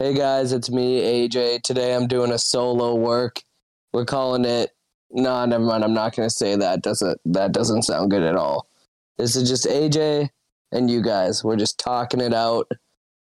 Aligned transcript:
Hey 0.00 0.12
guys, 0.12 0.50
it's 0.50 0.72
me, 0.72 1.00
AJ. 1.02 1.62
Today 1.62 1.94
I'm 1.94 2.08
doing 2.08 2.32
a 2.32 2.38
solo 2.38 2.96
work. 2.96 3.40
We're 3.92 4.04
calling 4.04 4.44
it. 4.44 4.72
No, 5.12 5.44
never 5.46 5.62
mind. 5.62 5.84
I'm 5.84 5.94
not 5.94 6.16
gonna 6.16 6.30
say 6.30 6.56
that. 6.56 6.82
Doesn't 6.82 7.20
that 7.26 7.52
doesn't 7.52 7.84
sound 7.84 8.10
good 8.10 8.24
at 8.24 8.34
all. 8.34 8.66
This 9.18 9.36
is 9.36 9.48
just 9.48 9.66
AJ 9.66 10.30
and 10.72 10.90
you 10.90 11.00
guys. 11.00 11.44
We're 11.44 11.54
just 11.54 11.78
talking 11.78 12.20
it 12.20 12.34
out. 12.34 12.68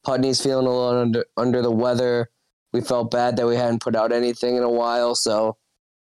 Putney's 0.03 0.41
feeling 0.41 0.65
a 0.65 0.69
little 0.71 0.99
under 0.99 1.25
under 1.37 1.61
the 1.61 1.69
weather. 1.69 2.31
We 2.71 2.81
felt 2.81 3.11
bad 3.11 3.37
that 3.37 3.45
we 3.45 3.55
hadn't 3.55 3.83
put 3.83 3.95
out 3.95 4.11
anything 4.11 4.55
in 4.55 4.63
a 4.63 4.69
while, 4.69 5.13
so 5.13 5.57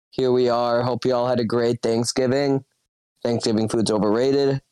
here 0.08 0.32
we 0.32 0.48
are. 0.48 0.80
Hope 0.80 1.04
you 1.04 1.14
all 1.14 1.28
had 1.28 1.40
a 1.40 1.44
great 1.44 1.82
Thanksgiving. 1.82 2.64
Thanksgiving 3.22 3.68
food's 3.68 3.90
overrated. 3.90 4.62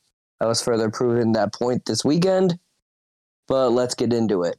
I 0.40 0.46
was 0.46 0.62
further 0.62 0.88
proven 0.88 1.32
that 1.32 1.52
point 1.52 1.84
this 1.84 2.02
weekend. 2.02 2.58
But 3.46 3.72
let's 3.72 3.94
get 3.94 4.14
into 4.14 4.42
it. 4.44 4.56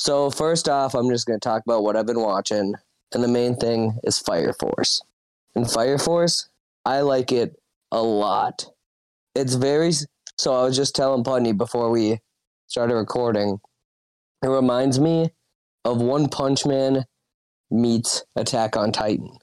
So 0.00 0.30
first 0.30 0.66
off, 0.66 0.94
I'm 0.94 1.10
just 1.10 1.26
going 1.26 1.38
to 1.38 1.46
talk 1.46 1.62
about 1.66 1.82
what 1.82 1.94
I've 1.94 2.06
been 2.06 2.22
watching, 2.22 2.74
and 3.12 3.22
the 3.22 3.28
main 3.28 3.54
thing 3.54 3.98
is 4.02 4.18
Fire 4.18 4.54
Force. 4.54 5.02
And 5.54 5.70
Fire 5.70 5.98
Force, 5.98 6.48
I 6.86 7.00
like 7.00 7.30
it 7.30 7.60
a 7.92 8.00
lot. 8.02 8.64
It's 9.34 9.54
very 9.54 9.92
so. 10.38 10.54
I 10.54 10.62
was 10.62 10.74
just 10.74 10.96
telling 10.96 11.22
Putney 11.22 11.52
before 11.52 11.90
we 11.90 12.20
started 12.66 12.94
recording. 12.94 13.60
It 14.42 14.48
reminds 14.48 14.98
me 14.98 15.32
of 15.84 16.00
One 16.00 16.30
Punch 16.30 16.64
Man 16.64 17.04
meets 17.70 18.24
Attack 18.34 18.78
on 18.78 18.92
Titan. 18.92 19.36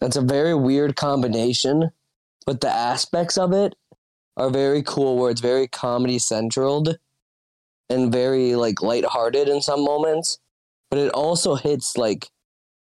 That's 0.00 0.16
a 0.16 0.22
very 0.22 0.54
weird 0.54 0.94
combination, 0.94 1.90
but 2.46 2.60
the 2.60 2.70
aspects 2.70 3.36
of 3.36 3.52
it 3.52 3.74
are 4.36 4.50
very 4.50 4.84
cool. 4.84 5.16
Where 5.16 5.32
it's 5.32 5.40
very 5.40 5.66
comedy 5.66 6.20
centraled 6.20 6.96
and 7.90 8.12
very 8.12 8.54
like 8.54 8.80
lighthearted 8.80 9.48
in 9.48 9.60
some 9.60 9.84
moments, 9.84 10.38
but 10.88 10.98
it 10.98 11.12
also 11.12 11.56
hits 11.56 11.96
like 11.96 12.28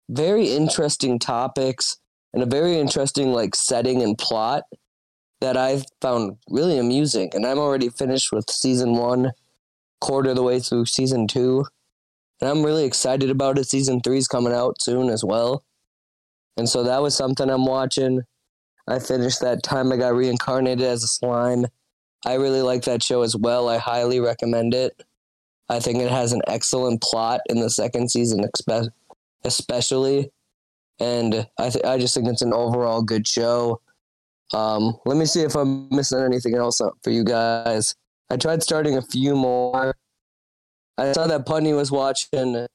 very 0.10 0.50
interesting 0.50 1.20
topics 1.20 1.98
and 2.34 2.44
a 2.44 2.46
very 2.46 2.78
interesting 2.78 3.32
like 3.32 3.56
setting 3.56 4.02
and 4.02 4.18
plot 4.18 4.64
that 5.42 5.56
I've 5.56 5.86
found 6.02 6.38
really 6.50 6.78
amusing. 6.78 7.30
And 7.34 7.46
I'm 7.46 7.60
already 7.60 7.90
finished 7.90 8.32
with 8.32 8.50
season 8.50 8.96
one, 8.96 9.32
quarter 10.02 10.32
of 10.32 10.36
the 10.36 10.44
way 10.44 10.60
through 10.60 10.86
season 10.86 11.28
two. 11.28 11.66
And 12.42 12.50
I'm 12.50 12.64
really 12.64 12.84
excited 12.84 13.30
about 13.30 13.58
it. 13.58 13.70
Season 13.70 14.02
three's 14.02 14.28
coming 14.28 14.54
out 14.54 14.82
soon 14.82 15.10
as 15.10 15.24
well. 15.24 15.64
And 16.58 16.68
so 16.68 16.84
that 16.84 17.02
was 17.02 17.16
something 17.16 17.50
I'm 17.50 17.66
watching. 17.66 18.22
I 18.88 19.00
finished 19.00 19.42
that 19.42 19.64
time 19.64 19.92
I 19.92 19.98
got 19.98 20.16
reincarnated 20.16 20.86
as 20.86 21.04
a 21.04 21.08
slime. 21.08 21.66
I 22.26 22.34
really 22.34 22.62
like 22.62 22.84
that 22.84 23.04
show 23.04 23.22
as 23.22 23.36
well. 23.36 23.70
I 23.70 23.78
highly 23.78 24.20
recommend 24.20 24.74
it. 24.74 25.04
I 25.70 25.80
think 25.80 26.00
it 26.00 26.12
has 26.12 26.34
an 26.34 26.42
excellent 26.48 27.02
plot 27.02 27.42
in 27.48 27.60
the 27.60 27.70
second 27.70 28.10
season, 28.10 28.44
especially. 29.44 30.32
And 31.00 31.48
I, 31.60 31.70
th- 31.70 31.86
I 31.86 31.98
just 31.98 32.16
think 32.16 32.28
it's 32.28 32.42
an 32.42 32.54
overall 32.54 33.02
good 33.02 33.28
show. 33.28 33.82
Um, 34.54 34.96
let 35.06 35.18
me 35.18 35.26
see 35.26 35.42
if 35.42 35.56
I'm 35.56 35.90
missing 35.90 36.20
anything 36.20 36.56
else 36.56 36.82
for 37.04 37.10
you 37.10 37.24
guys. 37.24 37.96
I 38.30 38.38
tried 38.38 38.64
starting 38.64 38.98
a 38.98 39.02
few 39.02 39.36
more. 39.36 39.96
I 40.98 41.12
saw 41.12 41.28
that 41.28 41.46
Putney 41.46 41.74
was 41.74 41.92
watching, 41.92 42.68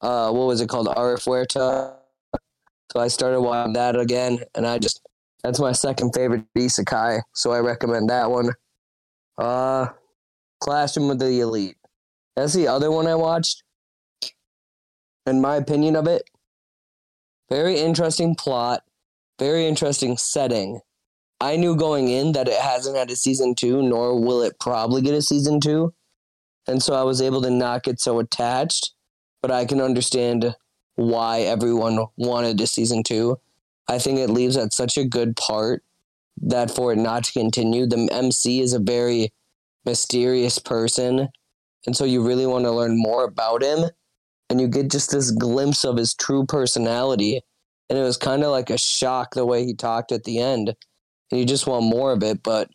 uh, 0.00 0.30
what 0.30 0.46
was 0.46 0.60
it 0.60 0.68
called? 0.68 0.88
Arifureta. 0.88 1.94
So 2.92 3.00
I 3.00 3.08
started 3.08 3.40
watching 3.40 3.74
that 3.74 3.98
again, 3.98 4.40
and 4.54 4.66
I 4.66 4.78
just 4.78 5.00
that's 5.42 5.60
my 5.60 5.72
second 5.72 6.12
favorite 6.14 6.44
isekai, 6.56 7.22
so 7.32 7.52
I 7.52 7.60
recommend 7.60 8.10
that 8.10 8.30
one. 8.30 8.50
Uh, 9.36 9.88
Classroom 10.60 11.10
of 11.10 11.18
the 11.18 11.40
Elite. 11.40 11.76
That's 12.34 12.54
the 12.54 12.68
other 12.68 12.90
one 12.90 13.06
I 13.06 13.14
watched. 13.14 13.62
In 15.26 15.40
my 15.40 15.56
opinion 15.56 15.94
of 15.94 16.06
it, 16.06 16.28
very 17.48 17.78
interesting 17.78 18.34
plot, 18.34 18.82
very 19.38 19.66
interesting 19.66 20.16
setting. 20.16 20.80
I 21.40 21.56
knew 21.56 21.76
going 21.76 22.08
in 22.08 22.32
that 22.32 22.48
it 22.48 22.60
hasn't 22.60 22.96
had 22.96 23.10
a 23.10 23.16
season 23.16 23.54
two, 23.54 23.82
nor 23.82 24.20
will 24.20 24.42
it 24.42 24.58
probably 24.58 25.02
get 25.02 25.14
a 25.14 25.22
season 25.22 25.60
two. 25.60 25.94
And 26.66 26.82
so 26.82 26.94
I 26.94 27.04
was 27.04 27.22
able 27.22 27.42
to 27.42 27.50
not 27.50 27.84
get 27.84 28.00
so 28.00 28.18
attached, 28.18 28.92
but 29.40 29.50
I 29.50 29.64
can 29.64 29.80
understand 29.80 30.56
why 30.96 31.42
everyone 31.42 32.06
wanted 32.16 32.60
a 32.60 32.66
season 32.66 33.04
two 33.04 33.38
I 33.88 33.98
think 33.98 34.18
it 34.18 34.30
leaves 34.30 34.56
at 34.56 34.72
such 34.72 34.98
a 34.98 35.04
good 35.04 35.36
part 35.36 35.82
that 36.42 36.70
for 36.70 36.92
it 36.92 36.96
not 36.96 37.24
to 37.24 37.32
continue, 37.32 37.86
the 37.86 38.08
MC 38.12 38.60
is 38.60 38.72
a 38.72 38.78
very 38.78 39.32
mysterious 39.84 40.58
person. 40.58 41.28
And 41.86 41.96
so 41.96 42.04
you 42.04 42.26
really 42.26 42.46
want 42.46 42.64
to 42.64 42.72
learn 42.72 43.00
more 43.00 43.24
about 43.24 43.62
him. 43.62 43.90
And 44.50 44.60
you 44.60 44.68
get 44.68 44.90
just 44.90 45.10
this 45.10 45.30
glimpse 45.30 45.84
of 45.84 45.96
his 45.96 46.14
true 46.14 46.44
personality. 46.46 47.42
And 47.88 47.98
it 47.98 48.02
was 48.02 48.16
kind 48.16 48.44
of 48.44 48.50
like 48.50 48.70
a 48.70 48.78
shock 48.78 49.34
the 49.34 49.46
way 49.46 49.64
he 49.64 49.74
talked 49.74 50.12
at 50.12 50.24
the 50.24 50.38
end. 50.38 50.74
And 51.30 51.40
you 51.40 51.46
just 51.46 51.66
want 51.66 51.84
more 51.84 52.12
of 52.12 52.22
it. 52.22 52.42
But 52.42 52.70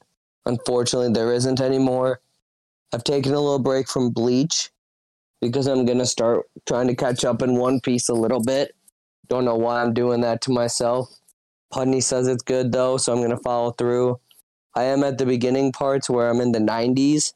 unfortunately, 0.46 1.14
there 1.14 1.34
isn't 1.34 1.62
any 1.62 1.80
more. 1.80 2.22
I've 2.92 3.04
taken 3.04 3.34
a 3.34 3.40
little 3.40 3.60
break 3.60 3.88
from 3.88 4.12
Bleach 4.12 4.72
because 5.42 5.68
I'm 5.68 5.86
going 5.86 6.00
to 6.00 6.06
start 6.06 6.46
trying 6.68 6.88
to 6.88 6.96
catch 6.96 7.26
up 7.26 7.42
in 7.42 7.58
One 7.58 7.80
Piece 7.80 8.10
a 8.10 8.14
little 8.14 8.42
bit. 8.42 8.76
Don't 9.28 9.46
know 9.46 9.56
why 9.56 9.82
I'm 9.82 9.94
doing 9.94 10.22
that 10.22 10.42
to 10.42 10.52
myself. 10.52 11.10
Putney 11.72 12.02
says 12.02 12.28
it's 12.28 12.44
good 12.44 12.72
though, 12.72 12.98
so 12.98 13.14
I'm 13.14 13.22
gonna 13.22 13.38
follow 13.38 13.72
through. 13.72 14.20
I 14.76 14.84
am 14.84 15.04
at 15.04 15.18
the 15.18 15.26
beginning 15.26 15.72
parts 15.72 16.10
where 16.10 16.30
I'm 16.30 16.42
in 16.42 16.52
the 16.52 16.60
90s, 16.60 17.34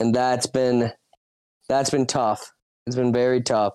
and 0.00 0.14
that's 0.14 0.46
been 0.46 0.92
that's 1.68 1.90
been 1.90 2.06
tough. 2.06 2.52
It's 2.86 2.96
been 2.96 3.12
very 3.12 3.40
tough. 3.40 3.74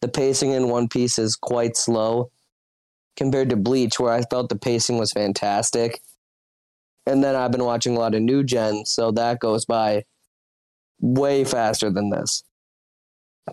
The 0.00 0.08
pacing 0.08 0.52
in 0.52 0.68
One 0.68 0.88
Piece 0.88 1.18
is 1.18 1.34
quite 1.34 1.76
slow 1.76 2.30
compared 3.16 3.50
to 3.50 3.56
Bleach, 3.56 3.98
where 3.98 4.12
I 4.12 4.22
felt 4.22 4.48
the 4.48 4.58
pacing 4.58 4.98
was 4.98 5.12
fantastic. 5.12 6.00
And 7.06 7.24
then 7.24 7.34
I've 7.34 7.52
been 7.52 7.64
watching 7.64 7.96
a 7.96 8.00
lot 8.00 8.14
of 8.14 8.22
new 8.22 8.44
gen, 8.44 8.84
so 8.84 9.10
that 9.12 9.40
goes 9.40 9.64
by 9.64 10.04
way 11.00 11.44
faster 11.44 11.90
than 11.90 12.10
this. 12.10 12.42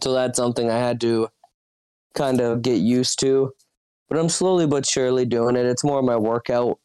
So 0.02 0.14
that's 0.14 0.38
something 0.38 0.70
I 0.70 0.80
had 0.80 1.00
to 1.02 1.30
kind 2.14 2.42
of 2.42 2.62
get 2.62 2.80
used 2.80 3.20
to. 3.22 3.54
But 4.10 4.20
I'm 4.20 4.30
slowly 4.30 4.68
but 4.68 4.86
surely 4.86 5.26
doing 5.26 5.56
it. 5.56 5.66
It's 5.66 5.84
more 5.84 6.02
my 6.02 6.18
workout 6.18 6.80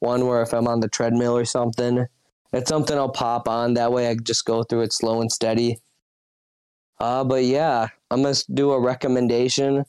one 0.00 0.26
where 0.26 0.42
if 0.42 0.52
I'm 0.52 0.68
on 0.68 0.80
the 0.80 0.88
treadmill 0.88 1.36
or 1.36 1.44
something, 1.44 2.06
it's 2.52 2.68
something 2.68 2.96
I'll 2.96 3.08
pop 3.08 3.48
on. 3.48 3.74
That 3.74 3.92
way 3.92 4.08
I 4.08 4.14
just 4.14 4.44
go 4.44 4.62
through 4.62 4.82
it 4.82 4.92
slow 4.92 5.20
and 5.20 5.30
steady. 5.30 5.78
Uh, 7.00 7.24
but 7.24 7.44
yeah, 7.44 7.88
I'm 8.10 8.22
going 8.22 8.34
to 8.34 8.52
do 8.52 8.72
a 8.72 8.80
recommendation 8.80 9.84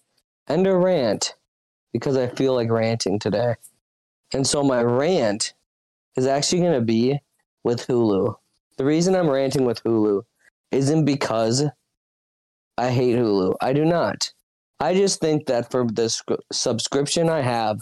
and 0.47 0.67
a 0.67 0.75
rant 0.75 1.35
because 1.93 2.17
I 2.17 2.27
feel 2.27 2.53
like 2.53 2.69
ranting 2.69 3.19
today. 3.19 3.55
And 4.33 4.45
so 4.45 4.63
my 4.63 4.83
rant 4.83 5.53
is 6.15 6.27
actually 6.27 6.61
going 6.61 6.73
to 6.73 6.81
be 6.81 7.19
with 7.63 7.87
Hulu. 7.87 8.35
The 8.77 8.85
reason 8.85 9.15
I'm 9.15 9.29
ranting 9.29 9.65
with 9.65 9.83
Hulu 9.83 10.23
isn't 10.71 11.05
because 11.05 11.63
I 12.77 12.89
hate 12.91 13.15
Hulu. 13.15 13.55
I 13.61 13.73
do 13.73 13.85
not. 13.85 14.31
I 14.79 14.93
just 14.93 15.19
think 15.19 15.47
that 15.47 15.71
for 15.71 15.85
the 15.85 16.09
subscription 16.51 17.29
I 17.29 17.41
have, 17.41 17.81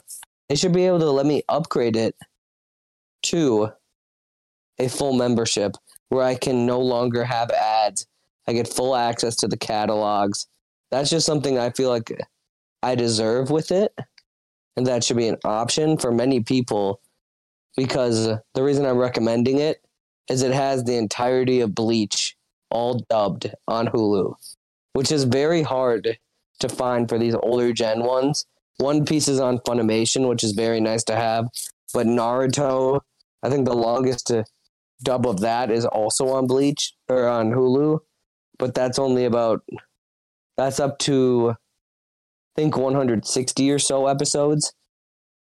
they 0.50 0.56
should 0.56 0.74
be 0.74 0.86
able 0.86 1.00
to 1.00 1.12
let 1.12 1.26
me 1.26 1.44
upgrade 1.48 1.96
it 1.96 2.16
to 3.24 3.70
a 4.80 4.88
full 4.88 5.14
membership 5.14 5.76
where 6.10 6.24
I 6.24 6.36
can 6.36 6.66
no 6.66 6.80
longer 6.80 7.24
have 7.24 7.52
ads. 7.52 8.08
I 8.48 8.54
get 8.54 8.68
full 8.68 8.96
access 8.96 9.36
to 9.38 9.48
the 9.48 9.58
catalogs. 9.58 10.48
That's 10.90 11.10
just 11.10 11.26
something 11.26 11.60
I 11.60 11.70
feel 11.70 11.90
like 11.90 12.20
I 12.82 12.96
deserve 12.96 13.52
with 13.52 13.72
it. 13.72 13.94
And 14.76 14.86
that 14.88 15.04
should 15.04 15.18
be 15.18 15.28
an 15.28 15.38
option 15.44 15.98
for 15.98 16.12
many 16.12 16.40
people 16.40 17.02
because 17.76 18.26
the 18.26 18.64
reason 18.64 18.86
I'm 18.86 18.98
recommending 18.98 19.60
it 19.60 19.84
is 20.30 20.42
it 20.42 20.54
has 20.54 20.84
the 20.84 20.98
entirety 20.98 21.62
of 21.62 21.76
Bleach 21.76 22.36
all 22.70 23.00
dubbed 23.10 23.54
on 23.68 23.88
Hulu, 23.88 24.36
which 24.94 25.12
is 25.12 25.24
very 25.26 25.62
hard 25.62 26.18
to 26.60 26.70
find 26.70 27.08
for 27.08 27.18
these 27.18 27.36
older 27.36 27.74
gen 27.74 28.04
ones. 28.04 28.46
One 28.78 29.06
Piece 29.06 29.28
is 29.28 29.40
on 29.40 29.60
Funimation, 29.60 30.30
which 30.30 30.44
is 30.44 30.52
very 30.52 30.80
nice 30.80 31.04
to 31.06 31.16
have. 31.16 31.48
But 31.94 32.08
Naruto, 32.08 33.02
I 33.42 33.50
think 33.50 33.66
the 33.66 33.76
longest 33.76 34.32
dub 35.04 35.28
of 35.28 35.40
that 35.42 35.72
is 35.72 35.86
also 35.86 36.30
on 36.30 36.48
Bleach 36.48 36.94
or 37.08 37.28
on 37.28 37.52
Hulu, 37.52 38.00
but 38.58 38.74
that's 38.74 39.00
only 39.00 39.26
about 39.26 39.64
that's 40.56 40.80
up 40.80 40.98
to 41.00 41.56
I 42.58 42.62
think 42.62 42.78
160 42.78 43.72
or 43.72 43.80
so 43.80 44.08
episodes. 44.08 44.74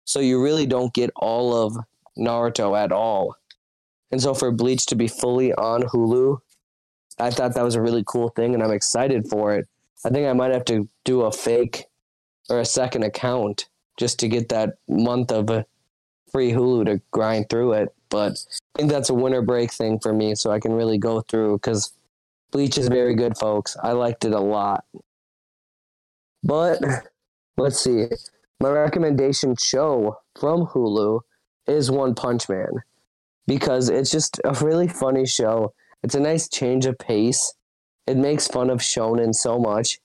So 0.04 0.20
you 0.20 0.42
really 0.42 0.66
don't 0.66 0.92
get 0.92 1.10
all 1.16 1.54
of 1.54 1.76
Naruto 2.18 2.78
at 2.78 2.92
all. 2.92 3.36
And 4.10 4.20
so 4.20 4.34
for 4.34 4.52
Bleach 4.52 4.86
to 4.86 4.94
be 4.94 5.08
fully 5.08 5.52
on 5.54 5.82
Hulu, 5.82 6.38
I 7.18 7.30
thought 7.30 7.54
that 7.54 7.64
was 7.64 7.74
a 7.74 7.80
really 7.80 8.04
cool 8.06 8.28
thing 8.28 8.54
and 8.54 8.62
I'm 8.62 8.70
excited 8.70 9.26
for 9.28 9.54
it. 9.54 9.66
I 10.06 10.10
think 10.10 10.28
I 10.28 10.32
might 10.34 10.52
have 10.52 10.64
to 10.66 10.88
do 11.04 11.22
a 11.22 11.32
fake 11.32 11.86
or 12.48 12.60
a 12.60 12.64
second 12.64 13.02
account 13.02 13.68
just 13.98 14.20
to 14.20 14.28
get 14.28 14.50
that 14.50 14.74
month 14.88 15.32
of 15.32 15.50
uh, 15.50 15.64
free 16.30 16.52
Hulu 16.52 16.86
to 16.86 17.02
grind 17.10 17.50
through 17.50 17.72
it. 17.72 17.88
But 18.08 18.38
I 18.76 18.78
think 18.78 18.92
that's 18.92 19.10
a 19.10 19.14
winter 19.14 19.42
break 19.42 19.72
thing 19.72 19.98
for 19.98 20.12
me, 20.12 20.36
so 20.36 20.52
I 20.52 20.60
can 20.60 20.72
really 20.72 20.96
go 20.96 21.22
through 21.22 21.56
because 21.56 21.92
Bleach 22.52 22.78
is 22.78 22.86
very 22.86 23.16
good, 23.16 23.36
folks. 23.36 23.76
I 23.82 23.92
liked 23.92 24.24
it 24.24 24.32
a 24.32 24.38
lot. 24.38 24.84
But 26.44 26.78
let's 27.56 27.80
see. 27.80 28.06
My 28.60 28.70
recommendation 28.70 29.56
show 29.56 30.18
from 30.38 30.68
Hulu 30.68 31.22
is 31.66 31.90
One 31.90 32.14
Punch 32.14 32.48
Man 32.48 32.70
because 33.48 33.88
it's 33.88 34.12
just 34.12 34.40
a 34.44 34.52
really 34.64 34.86
funny 34.86 35.26
show. 35.26 35.74
It's 36.04 36.14
a 36.14 36.20
nice 36.20 36.48
change 36.48 36.86
of 36.86 36.96
pace. 36.96 37.54
It 38.06 38.16
makes 38.16 38.46
fun 38.46 38.70
of 38.70 38.78
shonen 38.78 39.34
so 39.34 39.58
much, 39.58 39.98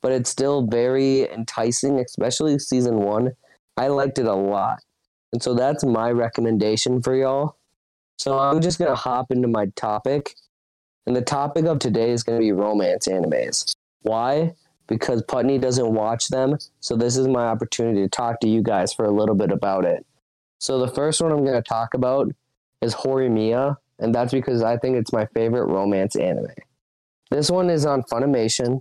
but 0.00 0.12
it's 0.12 0.30
still 0.30 0.66
very 0.66 1.30
enticing, 1.30 1.98
especially 1.98 2.58
season 2.58 2.98
one. 2.98 3.32
I 3.76 3.88
liked 3.88 4.18
it 4.18 4.26
a 4.26 4.34
lot. 4.34 4.78
And 5.32 5.42
so 5.42 5.54
that's 5.54 5.84
my 5.84 6.10
recommendation 6.10 7.02
for 7.02 7.14
y'all. 7.14 7.56
So 8.18 8.38
I'm 8.38 8.60
just 8.60 8.78
going 8.78 8.90
to 8.90 8.96
hop 8.96 9.30
into 9.30 9.48
my 9.48 9.66
topic. 9.76 10.34
And 11.06 11.14
the 11.14 11.22
topic 11.22 11.64
of 11.66 11.78
today 11.78 12.10
is 12.10 12.22
going 12.22 12.38
to 12.38 12.44
be 12.44 12.52
romance 12.52 13.08
animes. 13.08 13.74
Why? 14.02 14.54
Because 14.86 15.22
Putney 15.22 15.58
doesn't 15.58 15.94
watch 15.94 16.28
them. 16.28 16.58
So 16.80 16.96
this 16.96 17.16
is 17.16 17.28
my 17.28 17.46
opportunity 17.46 18.02
to 18.02 18.08
talk 18.08 18.40
to 18.40 18.48
you 18.48 18.62
guys 18.62 18.92
for 18.92 19.04
a 19.04 19.10
little 19.10 19.34
bit 19.34 19.50
about 19.50 19.84
it. 19.84 20.04
So 20.60 20.78
the 20.78 20.88
first 20.88 21.20
one 21.20 21.30
I'm 21.30 21.44
going 21.44 21.62
to 21.62 21.68
talk 21.68 21.94
about 21.94 22.32
is 22.80 22.94
Horimiya, 22.94 23.76
and 23.98 24.14
that's 24.14 24.32
because 24.32 24.62
I 24.62 24.76
think 24.76 24.96
it's 24.96 25.12
my 25.12 25.26
favorite 25.26 25.66
romance 25.66 26.16
anime. 26.16 26.46
This 27.30 27.50
one 27.50 27.68
is 27.70 27.84
on 27.84 28.02
Funimation, 28.04 28.80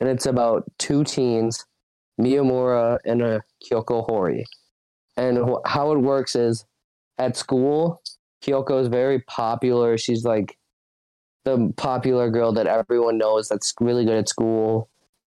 and 0.00 0.08
it's 0.08 0.26
about 0.26 0.70
two 0.78 1.04
teens, 1.04 1.64
Miyamura 2.20 2.98
and 3.04 3.22
a 3.22 3.42
Kyoko 3.64 4.04
Hori. 4.04 4.44
And 5.16 5.38
wh- 5.38 5.66
how 5.66 5.92
it 5.92 5.98
works 5.98 6.36
is 6.36 6.64
at 7.18 7.36
school, 7.36 8.02
Kyoko 8.44 8.80
is 8.82 8.88
very 8.88 9.20
popular. 9.20 9.96
She's 9.96 10.24
like 10.24 10.58
the 11.44 11.72
popular 11.76 12.30
girl 12.30 12.52
that 12.52 12.66
everyone 12.66 13.18
knows 13.18 13.48
that's 13.48 13.72
really 13.80 14.04
good 14.04 14.18
at 14.18 14.28
school, 14.28 14.90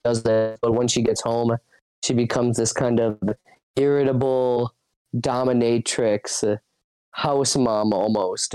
does 0.04 0.22
that. 0.24 0.58
But 0.60 0.72
when 0.72 0.88
she 0.88 1.02
gets 1.02 1.20
home, 1.20 1.56
she 2.04 2.14
becomes 2.14 2.56
this 2.56 2.72
kind 2.72 3.00
of 3.00 3.18
irritable 3.76 4.74
dominatrix, 5.16 6.58
house 7.12 7.56
mom 7.56 7.92
almost, 7.92 8.54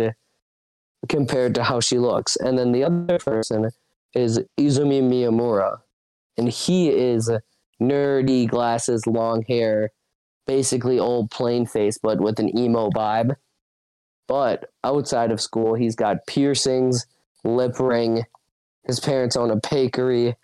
compared 1.09 1.55
to 1.55 1.63
how 1.63 1.79
she 1.79 1.97
looks. 1.97 2.35
And 2.35 2.57
then 2.57 2.71
the 2.71 2.83
other 2.83 3.19
person 3.19 3.69
is 4.13 4.39
Izumi 4.59 5.01
Miyamura, 5.01 5.79
and 6.37 6.49
he 6.49 6.89
is 6.89 7.31
nerdy, 7.81 8.47
glasses, 8.47 9.07
long 9.07 9.43
hair, 9.47 9.89
basically 10.45 10.99
old 10.99 11.31
plain 11.31 11.65
face, 11.65 11.97
but 12.01 12.19
with 12.19 12.39
an 12.39 12.57
emo 12.57 12.89
vibe. 12.89 13.35
But 14.27 14.69
outside 14.83 15.31
of 15.31 15.41
school, 15.41 15.73
he's 15.73 15.95
got 15.95 16.25
piercings, 16.27 17.05
lip 17.43 17.79
ring. 17.79 18.23
His 18.85 18.99
parents 18.99 19.35
own 19.35 19.51
a 19.51 19.55
bakery. 19.55 20.35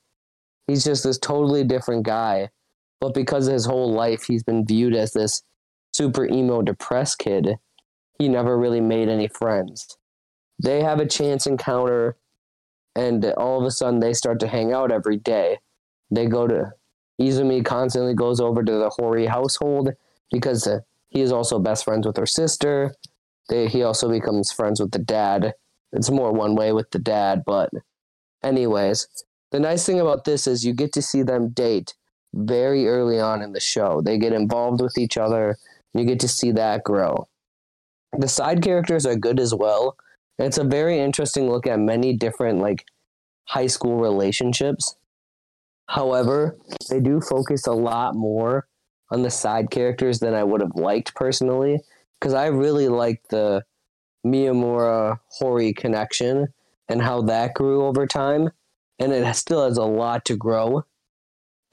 He's 0.68 0.84
just 0.84 1.04
this 1.04 1.18
totally 1.18 1.64
different 1.64 2.04
guy. 2.04 2.50
But 3.00 3.14
because 3.14 3.48
of 3.48 3.54
his 3.54 3.66
whole 3.66 3.94
life, 3.94 4.24
he's 4.24 4.44
been 4.44 4.66
viewed 4.66 4.94
as 4.94 5.14
this 5.14 5.42
super 5.94 6.26
emo, 6.26 6.62
depressed 6.62 7.20
kid. 7.20 7.58
He 8.18 8.28
never 8.28 8.58
really 8.58 8.82
made 8.82 9.08
any 9.08 9.30
friends. 9.30 9.98
They 10.62 10.82
have 10.84 11.00
a 11.00 11.08
chance 11.08 11.48
encounter, 11.48 12.18
and 12.96 13.24
all 13.26 13.60
of 13.60 13.66
a 13.66 13.72
sudden, 13.72 14.00
they 14.00 14.14
start 14.14 14.40
to 14.42 14.48
hang 14.48 14.74
out 14.74 14.92
every 14.92 15.18
day. 15.18 15.60
They 16.12 16.26
go 16.26 16.48
to 16.48 16.74
Izumi 17.20 17.66
constantly 17.66 18.14
goes 18.14 18.40
over 18.40 18.64
to 18.64 18.72
the 18.72 18.90
Hori 18.90 19.26
household 19.26 19.90
because 20.32 20.68
he 21.10 21.22
is 21.22 21.32
also 21.32 21.60
best 21.60 21.84
friends 21.84 22.08
with 22.08 22.18
her 22.18 22.26
sister. 22.26 22.96
They, 23.50 23.68
he 23.68 23.84
also 23.84 24.10
becomes 24.10 24.52
friends 24.52 24.80
with 24.80 24.92
the 24.92 25.00
dad. 25.00 25.54
It's 25.92 26.10
more 26.10 26.32
one 26.32 26.56
way 26.56 26.72
with 26.72 26.92
the 26.92 27.00
dad, 27.00 27.44
but 27.46 27.72
anyways, 28.44 29.08
the 29.52 29.60
nice 29.60 29.86
thing 29.86 30.00
about 30.00 30.24
this 30.26 30.48
is 30.48 30.64
you 30.64 30.74
get 30.74 30.94
to 30.94 31.02
see 31.02 31.24
them 31.24 31.50
date 31.50 31.96
very 32.34 32.88
early 32.88 33.20
on 33.20 33.42
in 33.42 33.54
the 33.54 33.60
show. 33.60 34.02
They 34.02 34.18
get 34.18 34.34
involved 34.34 34.82
with 34.82 34.98
each 34.98 35.18
other. 35.18 35.58
You 35.94 36.06
get 36.06 36.20
to 36.22 36.28
see 36.28 36.52
that 36.52 36.84
grow. 36.84 37.28
The 38.18 38.28
side 38.28 38.62
characters 38.62 39.06
are 39.06 39.16
good 39.16 39.40
as 39.40 39.54
well. 39.54 39.98
It's 40.40 40.58
a 40.58 40.64
very 40.64 41.00
interesting 41.00 41.50
look 41.50 41.68
at 41.68 41.80
many 41.80 42.16
different 42.16 42.60
like 42.60 42.86
high 43.46 43.68
school 43.68 43.98
relationships 43.98 44.96
However, 45.90 46.56
they 46.88 47.00
do 47.00 47.20
focus 47.20 47.66
a 47.66 47.74
lot 47.74 48.14
more 48.14 48.68
on 49.10 49.24
the 49.24 49.32
side 49.32 49.72
characters 49.72 50.20
than 50.20 50.36
I 50.36 50.44
would 50.44 50.62
have 50.62 50.76
liked 50.76 51.16
personally, 51.16 51.80
because 52.20 52.36
I 52.36 52.46
really 52.46 52.88
liked 52.88 53.30
the 53.30 53.64
Miyamura 54.24 55.20
Hori 55.40 55.74
connection 55.74 56.50
and 56.88 57.02
how 57.02 57.24
that 57.24 57.56
grew 57.56 57.86
over 57.86 58.06
time, 58.06 58.52
and 59.00 59.12
it 59.12 59.36
still 59.36 59.66
has 59.66 59.78
a 59.78 59.84
lot 59.84 60.26
to 60.26 60.38
grow. 60.38 60.84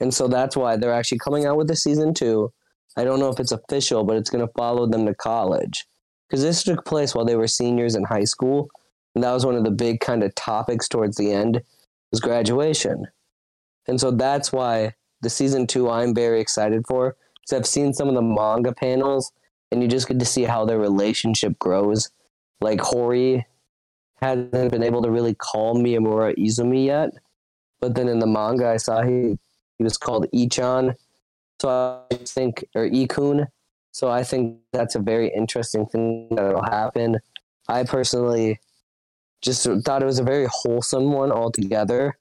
And 0.00 0.14
so 0.14 0.28
that's 0.28 0.56
why 0.56 0.78
they're 0.78 0.94
actually 0.94 1.18
coming 1.18 1.44
out 1.44 1.58
with 1.58 1.68
the 1.68 1.76
season 1.76 2.14
two. 2.14 2.54
I 2.96 3.04
don't 3.04 3.20
know 3.20 3.28
if 3.28 3.38
it's 3.38 3.52
official, 3.52 4.04
but 4.04 4.16
it's 4.16 4.30
going 4.30 4.46
to 4.46 4.52
follow 4.56 4.86
them 4.86 5.04
to 5.04 5.14
college. 5.14 5.84
Because 6.28 6.42
this 6.42 6.64
took 6.64 6.84
place 6.84 7.14
while 7.14 7.24
they 7.24 7.36
were 7.36 7.46
seniors 7.46 7.94
in 7.94 8.04
high 8.04 8.24
school. 8.24 8.68
And 9.14 9.22
that 9.24 9.32
was 9.32 9.46
one 9.46 9.54
of 9.54 9.64
the 9.64 9.70
big 9.70 10.00
kind 10.00 10.22
of 10.22 10.34
topics 10.34 10.88
towards 10.88 11.16
the 11.16 11.32
end 11.32 11.62
was 12.10 12.20
graduation. 12.20 13.06
And 13.86 14.00
so 14.00 14.10
that's 14.10 14.52
why 14.52 14.94
the 15.22 15.30
season 15.30 15.66
two 15.66 15.88
I'm 15.88 16.14
very 16.14 16.40
excited 16.40 16.84
for 16.86 17.16
because 17.40 17.56
I've 17.56 17.66
seen 17.66 17.92
some 17.92 18.08
of 18.08 18.14
the 18.14 18.22
manga 18.22 18.72
panels 18.72 19.32
and 19.70 19.82
you 19.82 19.88
just 19.88 20.08
get 20.08 20.18
to 20.18 20.24
see 20.24 20.44
how 20.44 20.64
their 20.64 20.78
relationship 20.78 21.58
grows. 21.58 22.10
Like 22.60 22.80
Hori 22.80 23.46
hasn't 24.20 24.70
been 24.70 24.82
able 24.82 25.02
to 25.02 25.10
really 25.10 25.34
call 25.34 25.76
Miyamura 25.76 26.36
Izumi 26.36 26.86
yet, 26.86 27.10
but 27.80 27.94
then 27.94 28.08
in 28.08 28.18
the 28.18 28.26
manga 28.26 28.68
I 28.68 28.76
saw 28.76 29.02
he 29.02 29.38
he 29.78 29.84
was 29.84 29.98
called 29.98 30.26
Ichan. 30.34 30.94
So 31.60 32.02
I 32.10 32.14
think 32.16 32.64
or 32.74 32.88
Ikun. 32.88 33.46
So 33.96 34.10
I 34.10 34.24
think 34.24 34.58
that's 34.74 34.94
a 34.94 34.98
very 34.98 35.32
interesting 35.34 35.86
thing 35.86 36.28
that'll 36.32 36.62
happen. 36.62 37.16
I 37.66 37.84
personally 37.84 38.60
just 39.40 39.66
thought 39.86 40.02
it 40.02 40.04
was 40.12 40.18
a 40.18 40.22
very 40.22 40.46
wholesome 40.50 41.12
one 41.12 41.32
altogether 41.32 42.18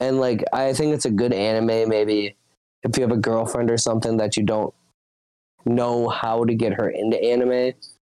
and 0.00 0.18
like 0.18 0.42
I 0.54 0.72
think 0.72 0.94
it's 0.94 1.04
a 1.04 1.10
good 1.10 1.34
anime. 1.34 1.90
Maybe 1.90 2.36
if 2.84 2.96
you 2.96 3.02
have 3.02 3.12
a 3.12 3.18
girlfriend 3.18 3.70
or 3.70 3.76
something 3.76 4.16
that 4.16 4.38
you 4.38 4.44
don't 4.44 4.72
know 5.66 6.08
how 6.08 6.46
to 6.46 6.54
get 6.54 6.72
her 6.72 6.88
into 6.88 7.22
anime. 7.22 7.74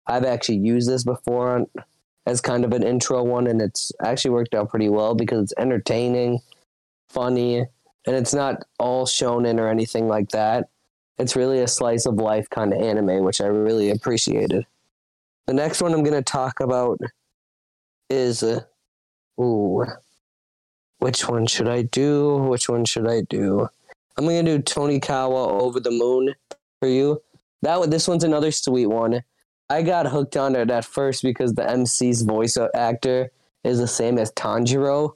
I've 0.06 0.24
actually 0.26 0.60
used 0.60 0.88
this 0.88 1.04
before 1.04 1.56
on, 1.56 1.66
as 2.28 2.40
kind 2.40 2.64
of 2.64 2.72
an 2.72 2.84
intro 2.84 3.24
one, 3.24 3.48
and 3.48 3.64
it's 3.64 3.92
actually 4.04 4.30
worked 4.30 4.54
out 4.54 4.70
pretty 4.70 4.90
well 4.90 5.16
because 5.16 5.42
it's 5.42 5.54
entertaining, 5.58 6.38
funny, 7.10 7.66
and 8.06 8.16
it's 8.16 8.36
not 8.36 8.64
all 8.78 9.08
shonen 9.08 9.60
or 9.60 9.70
anything 9.70 10.08
like 10.08 10.30
that. 10.30 10.70
It's 11.18 11.36
really 11.36 11.60
a 11.60 11.68
slice 11.68 12.06
of 12.06 12.16
life 12.16 12.50
kind 12.50 12.74
of 12.74 12.82
anime, 12.82 13.24
which 13.24 13.42
I 13.42 13.46
really 13.46 13.92
appreciated. 13.92 14.66
The 15.48 15.54
next 15.54 15.82
one 15.82 15.94
I'm 15.94 16.04
going 16.04 16.16
to 16.16 16.24
talk 16.24 16.60
about 16.60 17.00
is, 18.10 18.44
uh, 18.44 18.62
ooh, 19.40 19.86
which 21.00 21.28
one 21.28 21.48
should 21.48 21.68
I 21.68 21.82
do? 21.82 22.38
Which 22.38 22.70
one 22.70 22.86
should 22.86 23.08
I 23.08 23.22
do? 23.22 23.68
I'm 24.18 24.26
gonna 24.26 24.44
do 24.44 24.60
Tonikawa 24.60 25.62
Over 25.62 25.80
the 25.80 25.90
Moon 25.90 26.36
for 26.80 26.88
you. 26.88 27.22
That 27.64 27.90
this 27.90 28.08
one's 28.08 28.24
another 28.24 28.52
sweet 28.52 28.86
one. 28.86 29.24
I 29.70 29.82
got 29.82 30.06
hooked 30.06 30.38
on 30.38 30.56
it 30.56 30.70
at 30.70 30.86
first 30.86 31.24
because 31.24 31.54
the 31.54 31.64
MC's 31.64 32.22
voice 32.22 32.58
actor 32.76 33.32
is 33.64 33.80
the 33.80 33.88
same 33.88 34.20
as 34.20 34.32
Tanjiro 34.34 35.16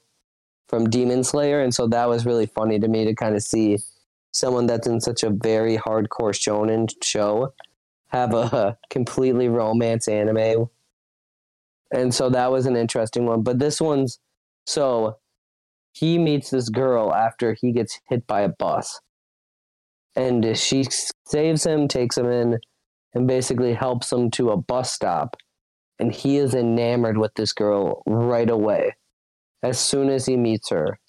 from 0.67 0.89
Demon 0.89 1.23
Slayer, 1.23 1.61
and 1.61 1.73
so 1.73 1.87
that 1.87 2.09
was 2.09 2.25
really 2.25 2.47
funny 2.47 2.79
to 2.79 2.87
me 2.87 3.05
to 3.05 3.13
kind 3.13 3.35
of 3.35 3.43
see 3.43 3.77
someone 4.35 4.67
that's 4.67 4.85
in 4.85 4.99
such 4.99 5.23
a 5.23 5.29
very 5.29 5.77
hardcore 5.77 6.33
shonen 6.33 6.89
show 7.01 7.53
have 8.07 8.33
a 8.33 8.77
completely 8.89 9.47
romance 9.47 10.09
anime. 10.09 10.69
And 11.93 12.13
so 12.13 12.29
that 12.29 12.51
was 12.51 12.65
an 12.65 12.75
interesting 12.75 13.25
one. 13.25 13.43
But 13.43 13.59
this 13.59 13.79
one's 13.79 14.19
so 14.65 15.17
he 15.93 16.17
meets 16.17 16.49
this 16.49 16.67
girl 16.67 17.13
after 17.13 17.53
he 17.53 17.71
gets 17.71 17.99
hit 18.09 18.27
by 18.27 18.41
a 18.41 18.49
bus. 18.49 18.99
And 20.17 20.57
she 20.57 20.85
saves 21.25 21.65
him, 21.65 21.87
takes 21.87 22.17
him 22.17 22.29
in, 22.29 22.59
and 23.13 23.27
basically 23.27 23.73
helps 23.73 24.11
him 24.11 24.29
to 24.31 24.49
a 24.49 24.57
bus 24.57 24.91
stop. 24.91 25.37
And 25.97 26.11
he 26.13 26.37
is 26.37 26.53
enamored 26.53 27.17
with 27.17 27.33
this 27.35 27.53
girl 27.53 28.03
right 28.05 28.49
away, 28.49 28.95
as 29.63 29.79
soon 29.79 30.09
as 30.09 30.25
he 30.25 30.35
meets 30.35 30.69
her. 30.69 30.99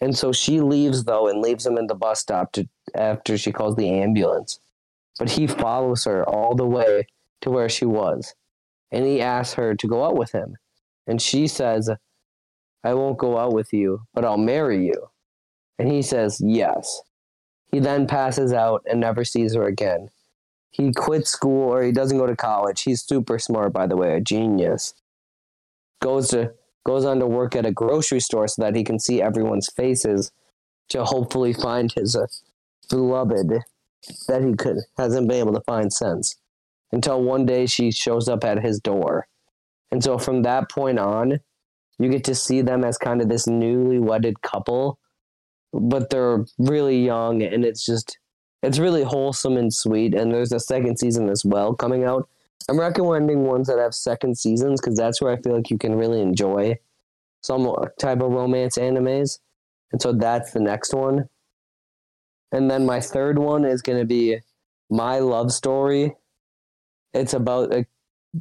And 0.00 0.16
so 0.16 0.32
she 0.32 0.60
leaves, 0.60 1.04
though, 1.04 1.28
and 1.28 1.40
leaves 1.40 1.66
him 1.66 1.78
in 1.78 1.86
the 1.86 1.94
bus 1.94 2.20
stop 2.20 2.52
to, 2.52 2.68
after 2.94 3.38
she 3.38 3.52
calls 3.52 3.76
the 3.76 3.88
ambulance. 3.88 4.60
But 5.18 5.30
he 5.30 5.46
follows 5.46 6.04
her 6.04 6.28
all 6.28 6.54
the 6.54 6.66
way 6.66 7.06
to 7.40 7.50
where 7.50 7.68
she 7.68 7.86
was. 7.86 8.34
And 8.92 9.06
he 9.06 9.20
asks 9.20 9.54
her 9.54 9.74
to 9.74 9.88
go 9.88 10.04
out 10.04 10.16
with 10.16 10.32
him. 10.32 10.56
And 11.06 11.20
she 11.20 11.46
says, 11.46 11.90
I 12.84 12.94
won't 12.94 13.18
go 13.18 13.38
out 13.38 13.52
with 13.52 13.72
you, 13.72 14.02
but 14.12 14.24
I'll 14.24 14.36
marry 14.36 14.86
you. 14.86 15.08
And 15.78 15.90
he 15.90 16.02
says, 16.02 16.40
Yes. 16.44 17.02
He 17.72 17.80
then 17.80 18.06
passes 18.06 18.52
out 18.52 18.82
and 18.88 19.00
never 19.00 19.24
sees 19.24 19.54
her 19.54 19.66
again. 19.66 20.10
He 20.70 20.92
quits 20.92 21.30
school 21.30 21.70
or 21.72 21.82
he 21.82 21.90
doesn't 21.90 22.18
go 22.18 22.26
to 22.26 22.36
college. 22.36 22.82
He's 22.82 23.02
super 23.02 23.38
smart, 23.38 23.72
by 23.72 23.86
the 23.86 23.96
way, 23.96 24.14
a 24.14 24.20
genius. 24.20 24.94
Goes 26.00 26.28
to 26.28 26.52
goes 26.86 27.04
on 27.04 27.18
to 27.18 27.26
work 27.26 27.56
at 27.56 27.66
a 27.66 27.72
grocery 27.72 28.20
store 28.20 28.46
so 28.46 28.62
that 28.62 28.76
he 28.76 28.84
can 28.84 29.00
see 29.00 29.20
everyone's 29.20 29.68
faces 29.68 30.30
to 30.88 31.04
hopefully 31.04 31.52
find 31.52 31.92
his 31.92 32.14
uh, 32.14 32.26
beloved 32.88 33.52
that 34.28 34.44
he 34.44 34.54
could 34.54 34.76
hasn't 34.96 35.26
been 35.26 35.38
able 35.38 35.52
to 35.52 35.60
find 35.62 35.92
since 35.92 36.36
until 36.92 37.20
one 37.20 37.44
day 37.44 37.66
she 37.66 37.90
shows 37.90 38.28
up 38.28 38.44
at 38.44 38.62
his 38.62 38.78
door. 38.78 39.26
And 39.90 40.02
so 40.02 40.16
from 40.16 40.42
that 40.42 40.70
point 40.70 41.00
on, 41.00 41.40
you 41.98 42.08
get 42.08 42.22
to 42.24 42.36
see 42.36 42.62
them 42.62 42.84
as 42.84 42.96
kind 42.98 43.20
of 43.20 43.28
this 43.28 43.48
newly 43.48 43.98
wedded 43.98 44.40
couple, 44.42 45.00
but 45.72 46.10
they're 46.10 46.44
really 46.56 47.04
young 47.04 47.42
and 47.42 47.64
it's 47.64 47.84
just 47.84 48.18
it's 48.62 48.78
really 48.78 49.02
wholesome 49.02 49.56
and 49.56 49.74
sweet 49.74 50.14
and 50.14 50.32
there's 50.32 50.52
a 50.52 50.60
second 50.60 50.98
season 50.98 51.28
as 51.28 51.44
well 51.44 51.74
coming 51.74 52.04
out. 52.04 52.28
I'm 52.68 52.80
recommending 52.80 53.44
ones 53.44 53.68
that 53.68 53.78
have 53.78 53.94
second 53.94 54.38
seasons 54.38 54.80
because 54.80 54.96
that's 54.96 55.20
where 55.20 55.32
I 55.32 55.40
feel 55.40 55.54
like 55.54 55.70
you 55.70 55.78
can 55.78 55.94
really 55.94 56.20
enjoy 56.20 56.78
some 57.42 57.72
type 57.98 58.20
of 58.20 58.32
romance 58.32 58.76
animes. 58.76 59.38
And 59.92 60.02
so 60.02 60.12
that's 60.12 60.52
the 60.52 60.60
next 60.60 60.92
one. 60.92 61.28
And 62.50 62.70
then 62.70 62.86
my 62.86 63.00
third 63.00 63.38
one 63.38 63.64
is 63.64 63.82
going 63.82 63.98
to 63.98 64.04
be 64.04 64.38
My 64.90 65.18
Love 65.18 65.52
Story. 65.52 66.14
It's 67.14 67.34
about 67.34 67.72
a 67.72 67.86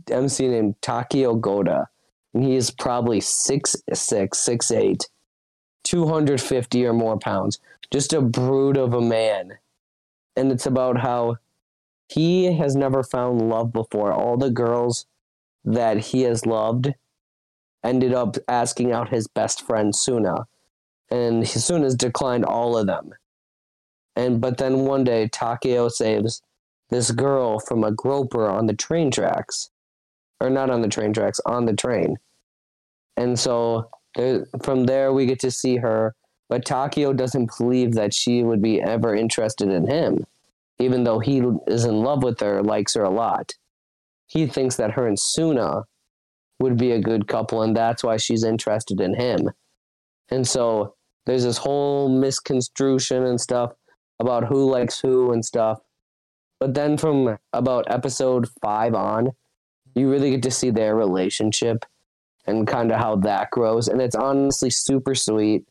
MC 0.10 0.48
named 0.48 0.82
Takeo 0.82 1.36
Goda. 1.36 1.88
And 2.34 2.44
he 2.44 2.56
is 2.56 2.72
probably 2.72 3.20
6'6, 3.20 3.78
6'8, 3.90 5.06
250 5.84 6.86
or 6.86 6.94
more 6.94 7.18
pounds. 7.18 7.60
Just 7.92 8.14
a 8.14 8.22
brute 8.22 8.78
of 8.78 8.94
a 8.94 9.02
man. 9.02 9.58
And 10.36 10.52
it's 10.52 10.66
about 10.66 10.98
how 10.98 11.38
he 12.08 12.54
has 12.54 12.76
never 12.76 13.04
found 13.04 13.50
love 13.50 13.74
before. 13.74 14.12
All 14.12 14.38
the 14.38 14.52
girls 14.52 15.06
that 15.64 15.98
he 15.98 16.22
has 16.22 16.46
loved 16.46 16.94
ended 17.84 18.14
up 18.14 18.38
asking 18.48 18.92
out 18.92 19.10
his 19.10 19.28
best 19.28 19.66
friend 19.66 19.96
Suna. 19.96 20.46
And 21.12 21.48
Suna's 21.48 21.96
declined 21.96 22.46
all 22.46 22.78
of 22.78 22.88
them. 22.88 23.12
And 24.16 24.40
but 24.42 24.58
then 24.58 24.86
one 24.86 25.04
day 25.04 25.28
Takeo 25.28 25.90
saves 25.90 26.42
this 26.90 27.12
girl 27.12 27.60
from 27.60 27.84
a 27.84 27.92
groper 27.92 28.48
on 28.48 28.66
the 28.66 28.74
train 28.74 29.12
tracks. 29.12 29.70
Or 30.42 30.50
not 30.50 30.70
on 30.70 30.82
the 30.82 30.90
train 30.90 31.14
tracks, 31.14 31.40
on 31.46 31.66
the 31.66 31.74
train. 31.74 32.18
And 33.18 33.40
so 33.40 33.90
there, 34.16 34.46
from 34.62 34.86
there 34.86 35.14
we 35.14 35.26
get 35.26 35.40
to 35.40 35.52
see 35.52 35.78
her, 35.78 36.14
but 36.50 36.66
Takeo 36.66 37.14
doesn't 37.14 37.52
believe 37.58 37.94
that 37.94 38.14
she 38.14 38.44
would 38.44 38.62
be 38.62 38.82
ever 38.82 39.16
interested 39.16 39.70
in 39.70 39.88
him, 39.88 40.26
even 40.80 41.04
though 41.04 41.20
he 41.20 41.42
is 41.68 41.86
in 41.86 42.02
love 42.02 42.24
with 42.24 42.40
her, 42.40 42.62
likes 42.62 42.94
her 42.96 43.04
a 43.04 43.10
lot. 43.10 43.54
He 44.28 44.48
thinks 44.48 44.76
that 44.78 44.92
her 44.92 45.08
and 45.08 45.20
Suna 45.20 45.84
would 46.60 46.78
be 46.78 46.92
a 46.92 47.02
good 47.02 47.28
couple, 47.28 47.62
and 47.62 47.76
that's 47.76 48.04
why 48.04 48.18
she's 48.18 48.44
interested 48.44 49.00
in 49.00 49.14
him. 49.14 49.52
And 50.30 50.48
so 50.48 50.96
there's 51.26 51.44
this 51.44 51.58
whole 51.58 52.10
misconstruction 52.10 53.26
and 53.26 53.40
stuff 53.40 53.74
about 54.20 54.46
who 54.46 54.70
likes 54.70 55.00
who 55.00 55.32
and 55.32 55.44
stuff. 55.44 55.80
But 56.60 56.74
then 56.74 56.98
from 56.98 57.38
about 57.54 57.92
episode 57.92 58.48
five 58.62 58.96
on, 58.96 59.32
you 59.94 60.10
really 60.10 60.32
get 60.32 60.44
to 60.44 60.52
see 60.52 60.72
their 60.72 60.96
relationship 60.96 61.86
and 62.48 62.68
kind 62.68 62.92
of 62.92 63.00
how 63.00 63.18
that 63.18 63.52
grows. 63.52 63.88
And 63.88 64.02
it's 64.02 64.16
honestly 64.16 64.70
super 64.70 65.16
sweet, 65.16 65.68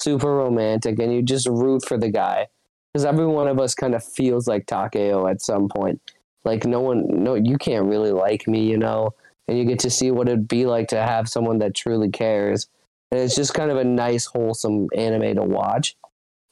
super 0.00 0.34
romantic, 0.34 0.98
and 0.98 1.12
you 1.12 1.22
just 1.22 1.48
root 1.48 1.84
for 1.86 1.98
the 1.98 2.10
guy 2.10 2.46
because 2.94 3.04
every 3.04 3.26
one 3.26 3.48
of 3.48 3.58
us 3.58 3.74
kind 3.74 3.94
of 3.94 4.04
feels 4.04 4.46
like 4.46 4.66
Takeo 4.66 5.26
at 5.26 5.42
some 5.42 5.68
point. 5.68 6.00
Like 6.44 6.64
no 6.64 6.80
one, 6.80 7.06
no, 7.08 7.34
you 7.34 7.58
can't 7.58 7.86
really 7.86 8.12
like 8.12 8.46
me, 8.46 8.70
you 8.70 8.78
know. 8.78 9.10
And 9.48 9.58
you 9.58 9.64
get 9.64 9.80
to 9.80 9.90
see 9.90 10.12
what 10.12 10.28
it'd 10.28 10.46
be 10.46 10.64
like 10.64 10.88
to 10.88 11.02
have 11.02 11.28
someone 11.28 11.58
that 11.58 11.74
truly 11.74 12.08
cares. 12.08 12.68
And 13.10 13.20
it's 13.20 13.34
just 13.34 13.52
kind 13.52 13.72
of 13.72 13.78
a 13.78 13.84
nice, 13.84 14.26
wholesome 14.26 14.88
anime 14.96 15.34
to 15.34 15.42
watch. 15.42 15.96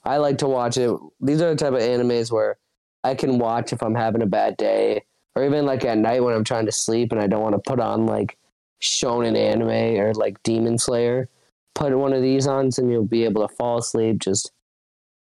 I 0.05 0.17
like 0.17 0.39
to 0.39 0.49
watch 0.49 0.77
it. 0.77 0.91
These 1.21 1.41
are 1.41 1.51
the 1.51 1.57
type 1.57 1.75
of 1.75 1.81
animes 1.81 2.33
where 2.33 2.57
I 3.05 3.15
can 3.15 3.39
watch 3.39 3.73
if 3.73 3.83
I'm 3.83 3.95
having 3.95 4.23
a 4.23 4.27
bad 4.27 4.57
day, 4.57 5.05
or 5.37 5.45
even 5.45 5.65
like 5.65 5.85
at 5.85 5.99
night 5.99 6.25
when 6.25 6.35
I'm 6.35 6.45
trying 6.45 6.67
to 6.67 6.73
sleep 6.73 7.13
and 7.13 7.21
I 7.21 7.29
don't 7.29 7.43
want 7.43 7.55
to 7.55 7.71
put 7.71 7.79
on 7.79 8.05
like 8.05 8.37
shonen 8.81 9.37
anime 9.37 10.01
or 10.01 10.13
like 10.15 10.43
Demon 10.43 10.77
Slayer, 10.77 11.29
put 11.75 11.97
one 11.97 12.13
of 12.13 12.23
these 12.23 12.49
on 12.49 12.71
and 12.77 12.91
you'll 12.91 13.05
be 13.05 13.25
able 13.25 13.47
to 13.47 13.55
fall 13.55 13.79
asleep 13.79 14.19
just 14.19 14.51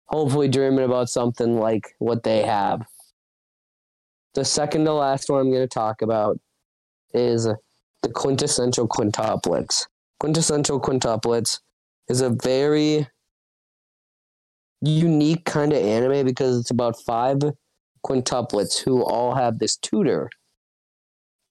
hopefully 0.07 0.47
dreaming 0.47 0.85
about 0.85 1.09
something 1.09 1.59
like 1.59 1.95
what 1.99 2.23
they 2.23 2.43
have. 2.43 2.85
The 4.33 4.45
second 4.45 4.85
to 4.85 4.93
last 4.93 5.29
one 5.29 5.41
I'm 5.41 5.51
going 5.51 5.61
to 5.61 5.67
talk 5.67 6.01
about 6.01 6.39
is 7.13 7.45
the 7.45 8.09
quintessential 8.09 8.87
quintuplets. 8.87 9.87
Quintessential 10.19 10.79
quintuplets 10.79 11.59
is 12.09 12.21
a 12.21 12.29
very 12.29 13.07
unique 14.81 15.45
kind 15.45 15.73
of 15.73 15.79
anime 15.83 16.25
because 16.25 16.59
it's 16.59 16.71
about 16.71 16.99
five 17.01 17.39
quintuplets 18.05 18.83
who 18.83 19.03
all 19.03 19.35
have 19.35 19.59
this 19.59 19.77
tutor 19.77 20.29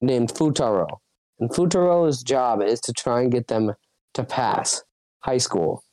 named 0.01 0.33
Futaro. 0.33 0.99
And 1.41 1.51
Futaro's 1.51 2.23
job 2.23 2.63
is 2.63 2.81
to 2.83 2.93
try 2.93 3.23
and 3.23 3.33
get 3.33 3.49
them 3.49 3.73
to 4.15 4.25
pass 4.25 4.85
high 5.21 5.39
school. 5.39 5.84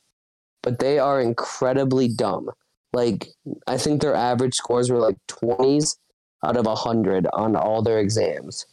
But 0.62 0.78
they 0.78 0.98
are 0.98 1.20
incredibly 1.20 2.08
dumb. 2.08 2.50
Like, 2.92 3.28
I 3.66 3.78
think 3.78 4.00
their 4.00 4.14
average 4.14 4.54
scores 4.54 4.90
were 4.90 4.98
like 4.98 5.16
20s 5.28 5.96
out 6.44 6.56
of 6.56 6.66
100 6.66 7.26
on 7.32 7.56
all 7.56 7.82
their 7.82 7.98
exams. 7.98 8.66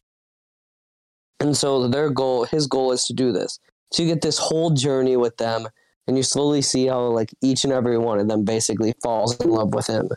And 1.40 1.56
so 1.56 1.88
their 1.88 2.10
goal, 2.10 2.44
his 2.46 2.68
goal 2.68 2.92
is 2.92 3.06
to 3.06 3.14
do 3.14 3.32
this. 3.32 3.60
So 3.94 4.04
you 4.04 4.10
get 4.10 4.22
this 4.22 4.38
whole 4.38 4.72
journey 4.72 5.18
with 5.18 5.38
them, 5.38 5.68
and 6.06 6.18
you 6.18 6.24
slowly 6.24 6.62
see 6.62 6.88
how, 6.88 7.02
like, 7.08 7.34
each 7.42 7.64
and 7.64 7.74
every 7.74 7.98
one 7.98 8.20
of 8.20 8.28
them 8.28 8.44
basically 8.44 8.94
falls 9.02 9.40
in 9.40 9.50
love 9.50 9.74
with 9.74 9.88
him. 9.88 10.10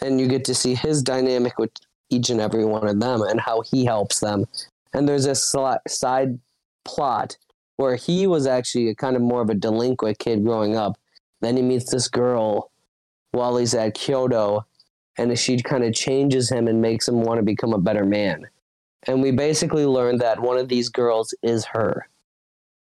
And 0.00 0.20
you 0.20 0.26
get 0.26 0.44
to 0.46 0.54
see 0.54 0.74
his 0.74 1.02
dynamic 1.02 1.58
with 1.58 1.70
each 2.10 2.30
and 2.30 2.40
every 2.40 2.64
one 2.64 2.88
of 2.88 2.98
them 2.98 3.22
and 3.22 3.40
how 3.40 3.60
he 3.60 3.84
helps 3.84 4.20
them 4.20 4.46
and 4.92 5.08
there's 5.08 5.24
this 5.24 5.54
side 5.88 6.38
plot 6.84 7.36
where 7.82 7.96
he 7.96 8.28
was 8.28 8.46
actually 8.46 8.88
a 8.88 8.94
kind 8.94 9.16
of 9.16 9.22
more 9.22 9.42
of 9.42 9.50
a 9.50 9.54
delinquent 9.54 10.18
kid 10.20 10.44
growing 10.44 10.76
up. 10.76 10.96
Then 11.40 11.56
he 11.56 11.62
meets 11.62 11.90
this 11.90 12.06
girl 12.06 12.70
while 13.32 13.56
he's 13.56 13.74
at 13.74 13.94
Kyoto, 13.94 14.64
and 15.18 15.36
she 15.36 15.60
kind 15.60 15.82
of 15.82 15.92
changes 15.92 16.48
him 16.48 16.68
and 16.68 16.80
makes 16.80 17.08
him 17.08 17.22
want 17.22 17.38
to 17.38 17.42
become 17.42 17.72
a 17.72 17.78
better 17.78 18.06
man. 18.06 18.46
And 19.08 19.20
we 19.20 19.32
basically 19.32 19.84
learn 19.84 20.18
that 20.18 20.40
one 20.40 20.58
of 20.58 20.68
these 20.68 20.88
girls 20.88 21.34
is 21.42 21.64
her. 21.66 22.08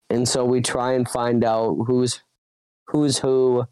And 0.10 0.28
so 0.28 0.44
we 0.44 0.60
try 0.60 0.94
and 0.94 1.08
find 1.08 1.44
out 1.44 1.76
who's 1.86 2.24
who's 2.88 3.20
who, 3.20 3.66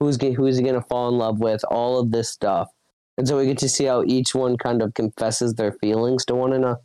who's 0.00 0.16
who's 0.16 0.56
he 0.56 0.62
going 0.62 0.74
to 0.74 0.88
fall 0.88 1.10
in 1.10 1.18
love 1.18 1.38
with, 1.38 1.62
all 1.70 2.00
of 2.00 2.12
this 2.12 2.30
stuff. 2.30 2.70
And 3.18 3.28
so 3.28 3.36
we 3.36 3.44
get 3.44 3.58
to 3.58 3.68
see 3.68 3.84
how 3.84 4.04
each 4.04 4.34
one 4.34 4.56
kind 4.56 4.80
of 4.80 4.94
confesses 4.94 5.54
their 5.54 5.72
feelings 5.72 6.24
to 6.24 6.34
one 6.34 6.54
another 6.54 6.80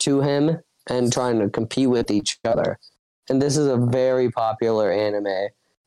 to 0.00 0.20
him 0.20 0.58
and 0.86 1.10
trying 1.10 1.38
to 1.38 1.48
compete 1.48 1.88
with 1.88 2.10
each 2.10 2.38
other. 2.44 2.78
And 3.30 3.40
this 3.40 3.56
is 3.56 3.68
a 3.68 3.76
very 3.76 4.28
popular 4.28 4.90
anime. 4.90 5.26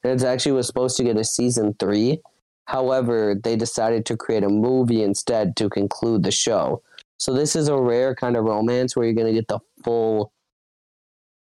And 0.04 0.22
it 0.22 0.24
actually 0.24 0.54
was 0.54 0.66
supposed 0.66 0.96
to 0.98 1.04
get 1.04 1.18
a 1.18 1.26
season 1.26 1.76
three. 1.78 2.22
However, 2.66 3.36
they 3.36 3.58
decided 3.58 4.06
to 4.06 4.18
create 4.18 4.46
a 4.46 4.50
movie 4.50 5.04
instead 5.04 5.58
to 5.58 5.70
conclude 5.70 6.24
the 6.24 6.32
show. 6.32 6.82
So 7.18 7.34
this 7.34 7.56
is 7.58 7.68
a 7.68 7.78
rare 7.78 8.16
kind 8.16 8.38
of 8.38 8.46
romance 8.46 8.96
where 8.96 9.06
you're 9.06 9.26
to 9.26 9.34
get 9.34 9.50
the 9.50 9.60
full 9.84 10.32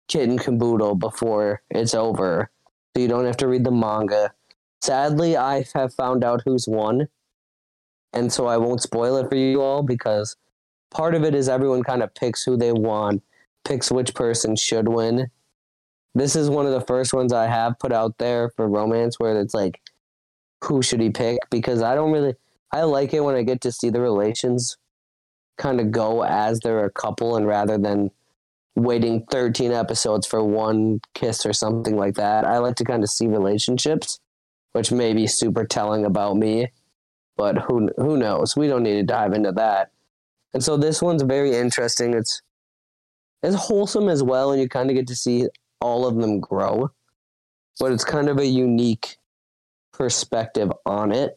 kit 0.08 0.30
and 0.30 0.40
caboodle 0.40 0.96
before 0.96 1.62
it's 1.70 1.94
over. 1.94 2.50
So 2.96 3.02
you 3.02 3.10
don't 3.10 3.26
have 3.26 3.38
to 3.38 3.48
read 3.48 3.66
the 3.66 3.72
manga. 3.72 4.34
Sadly, 4.82 5.36
I 5.36 5.66
have 5.74 5.94
found 5.94 6.24
out 6.24 6.42
who's 6.46 6.68
won. 6.70 7.10
And 8.14 8.32
so 8.32 8.48
I 8.48 8.56
won't 8.56 8.82
spoil 8.82 9.18
it 9.18 9.30
for 9.30 9.36
you 9.36 9.62
all 9.62 9.84
because 9.84 10.38
part 10.90 11.16
of 11.16 11.24
it 11.24 11.36
is 11.36 11.50
everyone 11.50 11.84
kind 11.84 12.02
of 12.02 12.16
picks 12.16 12.44
who 12.44 12.56
they 12.56 12.72
want, 12.72 13.24
picks 13.66 13.92
which 13.92 14.16
person 14.16 14.56
should 14.56 14.88
win. 14.88 15.30
This 16.13 16.36
is 16.36 16.50
one 16.50 16.65
of 16.65 16.74
the 16.74 16.82
first 16.82 17.13
ones 17.13 17.32
I 17.32 17.48
have 17.48 17.80
put 17.80 17.91
out 17.91 18.18
there 18.18 18.50
for 18.56 18.68
romance 18.68 19.20
where 19.20 19.39
it's 19.39 19.53
like, 19.53 19.82
who 20.63 20.82
should 20.82 21.01
he 21.01 21.10
pick? 21.10 21.39
Because 21.50 21.82
I 21.82 21.96
don't 21.96 22.12
really, 22.12 22.36
I 22.72 22.84
like 22.84 23.13
it 23.13 23.22
when 23.22 23.36
I 23.36 23.44
get 23.44 23.62
to 23.62 23.72
see 23.72 23.89
the 23.89 24.01
relations 24.01 24.77
kind 25.58 25.80
of 25.80 25.91
go 25.91 26.24
as 26.24 26.60
they're 26.60 26.86
a 26.86 26.91
couple 26.91 27.36
and 27.36 27.48
rather 27.48 27.77
than 27.77 28.12
waiting 28.75 29.25
13 29.30 29.72
episodes 29.72 30.25
for 30.25 30.44
one 30.44 31.00
kiss 31.13 31.46
or 31.46 31.53
something 31.53 31.98
like 31.98 32.15
that. 32.15 32.46
I 32.46 32.58
like 32.58 32.75
to 32.75 32.84
kind 32.84 33.03
of 33.03 33.10
see 33.10 33.27
relationships, 33.27 34.20
which 34.74 34.91
may 34.91 35.13
be 35.13 35.27
super 35.27 35.65
telling 35.65 36.06
about 36.06 36.38
me, 36.38 36.72
but 37.38 37.58
who 37.58 37.89
who 37.98 38.18
knows? 38.18 38.56
We 38.56 38.68
don't 38.68 38.84
need 38.84 38.96
to 38.96 39.03
dive 39.03 39.34
into 39.34 39.51
that. 39.53 39.91
And 40.53 40.63
so 40.63 40.77
this 40.77 41.01
one's 41.01 41.24
very 41.24 41.56
interesting. 41.56 42.13
It's 42.13 42.41
it's 43.44 43.56
wholesome 43.56 44.10
as 44.10 44.24
well, 44.24 44.51
and 44.51 44.62
you 44.62 44.70
kind 44.70 44.89
of 44.89 44.96
get 44.96 45.08
to 45.08 45.15
see 45.15 45.48
all 45.82 46.06
of 46.06 46.16
them 46.16 46.40
grow. 46.40 46.92
But 47.80 47.92
it's 47.92 48.06
kind 48.06 48.30
of 48.30 48.38
a 48.38 48.46
unique 48.46 49.18
perspective 49.92 50.72
on 50.86 51.12
it. 51.12 51.34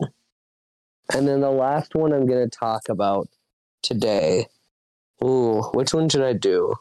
And 1.12 1.26
then 1.26 1.40
the 1.40 1.50
last 1.50 1.94
one 1.94 2.12
I'm 2.12 2.26
going 2.26 2.48
to 2.48 2.58
talk 2.58 2.88
about 2.88 3.28
today. 3.82 4.46
Ooh, 5.22 5.62
which 5.72 5.94
one 5.94 6.08
should 6.08 6.22
I 6.22 6.32
do? 6.32 6.74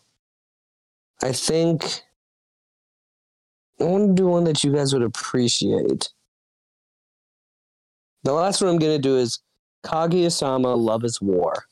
I 1.21 1.31
think 1.31 2.01
I 3.79 3.85
want 3.85 4.09
to 4.09 4.13
do 4.21 4.27
one 4.27 4.43
that 4.45 4.63
you 4.63 4.73
guys 4.73 4.93
would 4.93 5.03
appreciate. 5.03 6.09
The 8.23 8.33
last 8.33 8.61
one 8.61 8.69
I'm 8.69 8.79
going 8.79 8.95
to 8.95 9.01
do 9.01 9.17
is 9.17 9.39
Kaguya-sama 9.85 10.75
Love 10.75 11.03
is 11.03 11.21
War. 11.21 11.65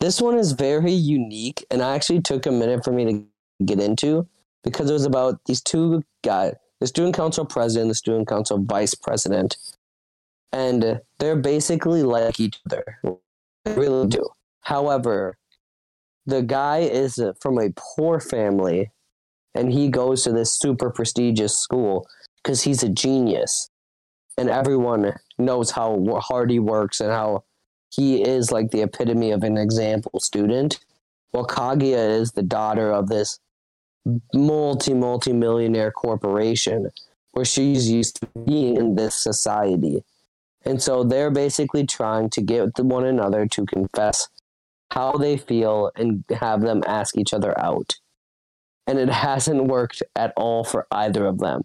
This 0.00 0.20
one 0.20 0.38
is 0.38 0.52
very 0.52 0.92
unique, 0.92 1.64
and 1.70 1.82
I 1.82 1.94
actually 1.94 2.20
took 2.20 2.46
a 2.46 2.52
minute 2.52 2.84
for 2.84 2.92
me 2.92 3.04
to 3.04 3.64
get 3.64 3.80
into 3.80 4.28
because 4.70 4.90
it 4.90 4.94
was 4.94 5.06
about 5.06 5.40
these 5.46 5.62
two 5.62 6.02
guys, 6.22 6.54
the 6.80 6.86
student 6.86 7.16
council 7.16 7.44
president, 7.44 7.88
the 7.88 7.94
student 7.94 8.28
council 8.28 8.58
vice 8.62 8.94
president, 8.94 9.56
and 10.52 11.00
they're 11.18 11.36
basically 11.36 12.02
like 12.02 12.38
each 12.38 12.60
other. 12.66 12.84
They 13.64 13.74
really 13.74 14.08
do. 14.08 14.28
However, 14.60 15.36
the 16.26 16.42
guy 16.42 16.78
is 16.78 17.20
from 17.40 17.58
a 17.58 17.72
poor 17.76 18.20
family, 18.20 18.90
and 19.54 19.72
he 19.72 19.88
goes 19.88 20.24
to 20.24 20.32
this 20.32 20.58
super 20.58 20.90
prestigious 20.90 21.58
school 21.58 22.06
because 22.42 22.62
he's 22.62 22.82
a 22.82 22.88
genius, 22.88 23.70
and 24.36 24.50
everyone 24.50 25.14
knows 25.38 25.70
how 25.70 26.20
hard 26.20 26.50
he 26.50 26.58
works 26.58 27.00
and 27.00 27.10
how 27.10 27.44
he 27.90 28.22
is 28.22 28.52
like 28.52 28.70
the 28.70 28.82
epitome 28.82 29.30
of 29.30 29.42
an 29.42 29.56
example 29.56 30.20
student. 30.20 30.78
Well, 31.32 31.46
Kaguya 31.46 32.20
is 32.20 32.32
the 32.32 32.42
daughter 32.42 32.92
of 32.92 33.08
this 33.08 33.38
multi 34.34 34.94
multi 34.94 35.32
millionaire 35.32 35.90
corporation 35.90 36.90
where 37.32 37.44
she's 37.44 37.90
used 37.90 38.20
to 38.20 38.26
being 38.46 38.76
in 38.76 38.94
this 38.94 39.14
society. 39.14 40.04
And 40.64 40.82
so 40.82 41.04
they're 41.04 41.30
basically 41.30 41.86
trying 41.86 42.30
to 42.30 42.42
get 42.42 42.78
one 42.78 43.06
another 43.06 43.46
to 43.46 43.66
confess 43.66 44.28
how 44.90 45.12
they 45.12 45.36
feel 45.36 45.90
and 45.96 46.24
have 46.40 46.62
them 46.62 46.82
ask 46.86 47.16
each 47.16 47.32
other 47.32 47.58
out. 47.60 47.96
And 48.86 48.98
it 48.98 49.08
hasn't 49.26 49.64
worked 49.64 50.02
at 50.16 50.32
all 50.36 50.64
for 50.64 50.86
either 50.90 51.26
of 51.26 51.38
them. 51.38 51.62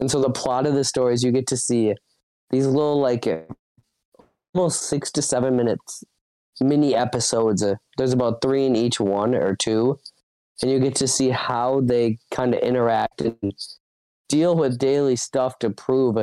And 0.00 0.10
so 0.10 0.20
the 0.20 0.30
plot 0.30 0.66
of 0.66 0.74
the 0.74 0.84
story 0.84 1.14
is 1.14 1.22
you 1.22 1.32
get 1.32 1.46
to 1.48 1.56
see 1.56 1.94
these 2.50 2.66
little 2.66 3.00
like 3.00 3.26
almost 4.52 4.82
six 4.82 5.10
to 5.12 5.22
seven 5.22 5.56
minutes 5.56 6.04
mini 6.60 6.94
episodes. 6.94 7.64
There's 7.96 8.12
about 8.12 8.40
three 8.40 8.66
in 8.66 8.76
each 8.76 9.00
one 9.00 9.34
or 9.34 9.56
two, 9.56 9.98
and 10.62 10.70
you 10.70 10.78
get 10.78 10.94
to 10.96 11.08
see 11.08 11.30
how 11.30 11.80
they 11.80 12.18
kind 12.30 12.54
of 12.54 12.60
interact 12.60 13.20
and 13.20 13.54
deal 14.28 14.56
with 14.56 14.78
daily 14.78 15.16
stuff 15.16 15.58
to 15.58 15.70
prove 15.70 16.16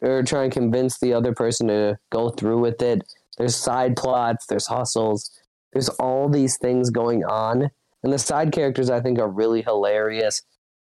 or 0.00 0.22
try 0.22 0.44
and 0.44 0.52
convince 0.52 0.98
the 0.98 1.12
other 1.12 1.34
person 1.34 1.68
to 1.68 1.98
go 2.10 2.30
through 2.30 2.60
with 2.60 2.80
it. 2.82 3.02
There's 3.36 3.56
side 3.56 3.96
plots, 3.96 4.46
there's 4.46 4.66
hustles, 4.66 5.30
there's 5.72 5.88
all 5.90 6.28
these 6.28 6.56
things 6.58 6.90
going 6.90 7.24
on. 7.24 7.70
And 8.02 8.12
the 8.12 8.18
side 8.18 8.52
characters 8.52 8.90
I 8.90 9.00
think 9.00 9.18
are 9.18 9.28
really 9.28 9.62
hilarious. 9.62 10.42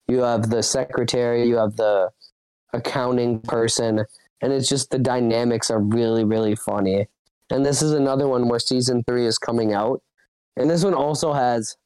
You 0.07 0.19
have 0.19 0.49
the 0.49 0.63
secretary, 0.63 1.47
you 1.47 1.57
have 1.57 1.75
the 1.75 2.09
accounting 2.73 3.39
person, 3.41 4.03
and 4.41 4.51
it's 4.51 4.67
just 4.67 4.89
the 4.89 4.99
dynamics 4.99 5.69
are 5.69 5.79
really 5.79 6.23
really 6.23 6.55
funny. 6.55 7.07
And 7.49 7.65
this 7.65 7.81
is 7.81 7.91
another 7.91 8.27
one 8.27 8.49
where 8.49 8.59
season 8.59 9.03
three 9.07 9.25
is 9.25 9.37
coming 9.37 9.73
out, 9.73 10.01
and 10.57 10.69
this 10.69 10.83
one 10.83 10.93
also 10.93 11.33
has 11.33 11.77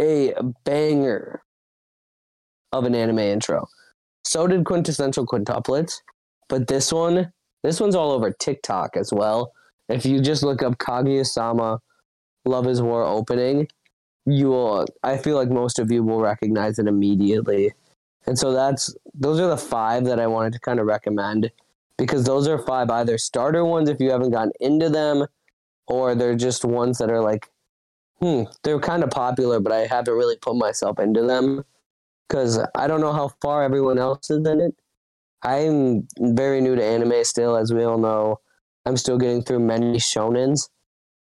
a 0.00 0.34
banger 0.64 1.42
of 2.72 2.84
an 2.84 2.94
anime 2.94 3.20
intro. 3.20 3.66
So 4.24 4.46
did 4.46 4.64
Quintessential 4.64 5.26
Quintuplets, 5.26 6.00
but 6.48 6.66
this 6.66 6.92
one, 6.92 7.32
this 7.62 7.80
one's 7.80 7.94
all 7.94 8.10
over 8.12 8.32
TikTok 8.32 8.96
as 8.96 9.12
well. 9.12 9.52
If 9.88 10.06
you 10.06 10.20
just 10.20 10.42
look 10.42 10.62
up 10.62 10.78
Kaguya-sama 10.78 11.80
Love 12.44 12.66
is 12.66 12.82
War 12.82 13.04
opening, 13.04 13.68
you 14.26 14.48
will. 14.48 14.86
I 15.02 15.18
feel 15.18 15.36
like 15.36 15.50
most 15.50 15.78
of 15.78 15.90
you 15.90 16.02
will 16.02 16.20
recognize 16.20 16.78
it 16.78 16.86
immediately. 16.86 17.72
And 18.26 18.38
so 18.38 18.52
that's 18.52 18.94
those 19.12 19.38
are 19.38 19.48
the 19.48 19.56
five 19.56 20.04
that 20.06 20.18
I 20.18 20.26
wanted 20.26 20.54
to 20.54 20.58
kind 20.60 20.80
of 20.80 20.86
recommend 20.86 21.50
because 21.98 22.24
those 22.24 22.48
are 22.48 22.58
five 22.58 22.90
either 22.90 23.18
starter 23.18 23.64
ones 23.64 23.88
if 23.88 24.00
you 24.00 24.10
haven't 24.10 24.30
gotten 24.30 24.52
into 24.60 24.88
them, 24.88 25.26
or 25.86 26.14
they're 26.14 26.34
just 26.34 26.64
ones 26.64 26.98
that 26.98 27.10
are 27.10 27.20
like, 27.20 27.50
hmm, 28.20 28.44
they're 28.62 28.80
kind 28.80 29.02
of 29.02 29.10
popular, 29.10 29.60
but 29.60 29.72
I 29.72 29.86
haven't 29.86 30.14
really 30.14 30.36
put 30.36 30.56
myself 30.56 30.98
into 30.98 31.22
them 31.22 31.64
because 32.28 32.58
I 32.74 32.86
don't 32.86 33.00
know 33.00 33.12
how 33.12 33.32
far 33.40 33.62
everyone 33.62 33.98
else 33.98 34.30
is 34.30 34.46
in 34.46 34.60
it. 34.60 34.74
I'm 35.42 36.08
very 36.18 36.60
new 36.60 36.74
to 36.74 36.82
anime 36.82 37.24
still, 37.24 37.56
as 37.56 37.72
we 37.72 37.84
all 37.84 37.98
know. 37.98 38.40
I'm 38.86 38.96
still 38.96 39.18
getting 39.18 39.42
through 39.42 39.60
many 39.60 39.98
shonens, 39.98 40.68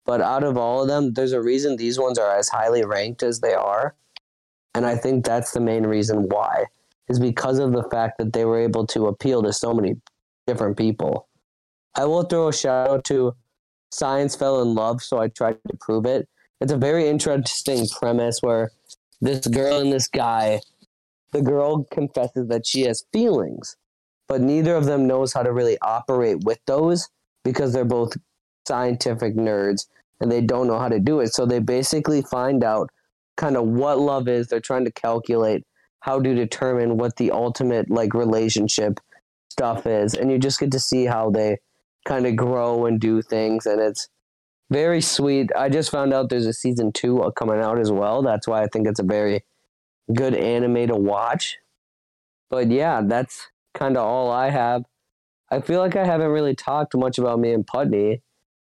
but 0.05 0.21
out 0.21 0.43
of 0.43 0.57
all 0.57 0.81
of 0.81 0.87
them, 0.87 1.13
there's 1.13 1.33
a 1.33 1.41
reason 1.41 1.75
these 1.75 1.99
ones 1.99 2.17
are 2.17 2.35
as 2.37 2.49
highly 2.49 2.85
ranked 2.85 3.23
as 3.23 3.39
they 3.39 3.53
are, 3.53 3.95
and 4.73 4.85
I 4.85 4.95
think 4.95 5.25
that's 5.25 5.51
the 5.51 5.59
main 5.59 5.85
reason 5.85 6.27
why 6.29 6.65
is 7.09 7.19
because 7.19 7.59
of 7.59 7.73
the 7.73 7.83
fact 7.83 8.17
that 8.17 8.31
they 8.31 8.45
were 8.45 8.59
able 8.59 8.87
to 8.87 9.07
appeal 9.07 9.43
to 9.43 9.51
so 9.51 9.73
many 9.73 9.95
different 10.47 10.77
people. 10.77 11.27
I 11.95 12.05
will 12.05 12.23
throw 12.23 12.47
a 12.47 12.53
shout 12.53 12.89
out 12.89 13.03
to 13.05 13.35
Science 13.91 14.35
Fell 14.35 14.61
in 14.61 14.73
Love, 14.75 15.03
so 15.03 15.19
I 15.19 15.27
tried 15.27 15.57
to 15.67 15.77
prove 15.79 16.05
it. 16.05 16.29
It's 16.61 16.71
a 16.71 16.77
very 16.77 17.07
interesting 17.07 17.87
premise 17.87 18.39
where 18.41 18.71
this 19.19 19.47
girl 19.47 19.79
and 19.79 19.91
this 19.91 20.07
guy, 20.07 20.61
the 21.31 21.41
girl 21.41 21.85
confesses 21.91 22.47
that 22.49 22.67
she 22.67 22.83
has 22.83 23.03
feelings, 23.11 23.75
but 24.27 24.41
neither 24.41 24.75
of 24.75 24.85
them 24.85 25.07
knows 25.07 25.33
how 25.33 25.41
to 25.41 25.51
really 25.51 25.77
operate 25.81 26.43
with 26.43 26.59
those 26.67 27.09
because 27.43 27.73
they're 27.73 27.83
both 27.83 28.13
scientific 28.67 29.35
nerds 29.35 29.87
and 30.19 30.31
they 30.31 30.41
don't 30.41 30.67
know 30.67 30.77
how 30.77 30.87
to 30.87 30.99
do 30.99 31.19
it. 31.19 31.33
So 31.33 31.47
they 31.47 31.59
basically 31.59 32.21
find 32.21 32.63
out 32.63 32.91
kind 33.37 33.57
of 33.57 33.65
what 33.65 33.97
love 33.97 34.27
is. 34.27 34.47
They're 34.47 34.59
trying 34.59 34.85
to 34.85 34.91
calculate 34.91 35.65
how 36.01 36.19
to 36.19 36.35
determine 36.35 36.97
what 36.97 37.15
the 37.15 37.31
ultimate 37.31 37.89
like 37.89 38.13
relationship 38.13 38.99
stuff 39.49 39.85
is 39.85 40.13
and 40.13 40.31
you 40.31 40.37
just 40.37 40.59
get 40.59 40.71
to 40.71 40.79
see 40.79 41.05
how 41.05 41.29
they 41.29 41.57
kind 42.05 42.25
of 42.25 42.35
grow 42.35 42.85
and 42.85 42.99
do 42.99 43.21
things 43.21 43.65
and 43.65 43.81
it's 43.81 44.07
very 44.71 45.01
sweet. 45.01 45.51
I 45.55 45.69
just 45.69 45.91
found 45.91 46.13
out 46.13 46.29
there's 46.29 46.45
a 46.45 46.53
season 46.53 46.91
two 46.91 47.31
coming 47.35 47.59
out 47.59 47.79
as 47.79 47.91
well. 47.91 48.21
That's 48.21 48.47
why 48.47 48.63
i 48.63 48.67
think 48.67 48.87
it's 48.87 48.99
a 48.99 49.03
very 49.03 49.43
good 50.13 50.33
anime 50.33 50.87
to 50.87 50.95
watch. 50.95 51.57
But 52.49 52.71
yeah 52.71 53.01
that's 53.03 53.47
kind 53.73 53.97
of 53.97 54.05
all 54.05 54.31
i 54.31 54.49
have. 54.49 54.85
I 55.49 55.61
feel 55.61 55.79
like 55.79 55.95
i 55.95 56.05
haven't 56.05 56.31
really 56.31 56.55
talked 56.55 56.95
much 56.95 57.17
about 57.17 57.39
me 57.39 57.53
and 57.53 57.67
putney. 57.67 58.21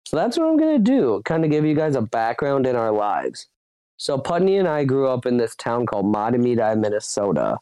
So 0.06 0.18
that's 0.18 0.38
what 0.38 0.48
i'm 0.48 0.58
going 0.58 0.84
to 0.84 0.92
do 0.92 1.22
kind 1.24 1.46
of 1.46 1.52
give 1.52 1.66
you 1.66 1.76
guys 1.76 1.96
a 1.96 2.02
background 2.02 2.66
in 2.66 2.76
our 2.76 2.92
lives. 2.92 3.48
So 4.02 4.18
Putney 4.18 4.58
and 4.58 4.68
I 4.68 4.84
grew 4.84 5.08
up 5.08 5.28
in 5.28 5.38
this 5.38 5.56
town 5.56 5.86
called 5.86 6.08
Mahtomedi, 6.08 6.80
Minnesota. 6.80 7.60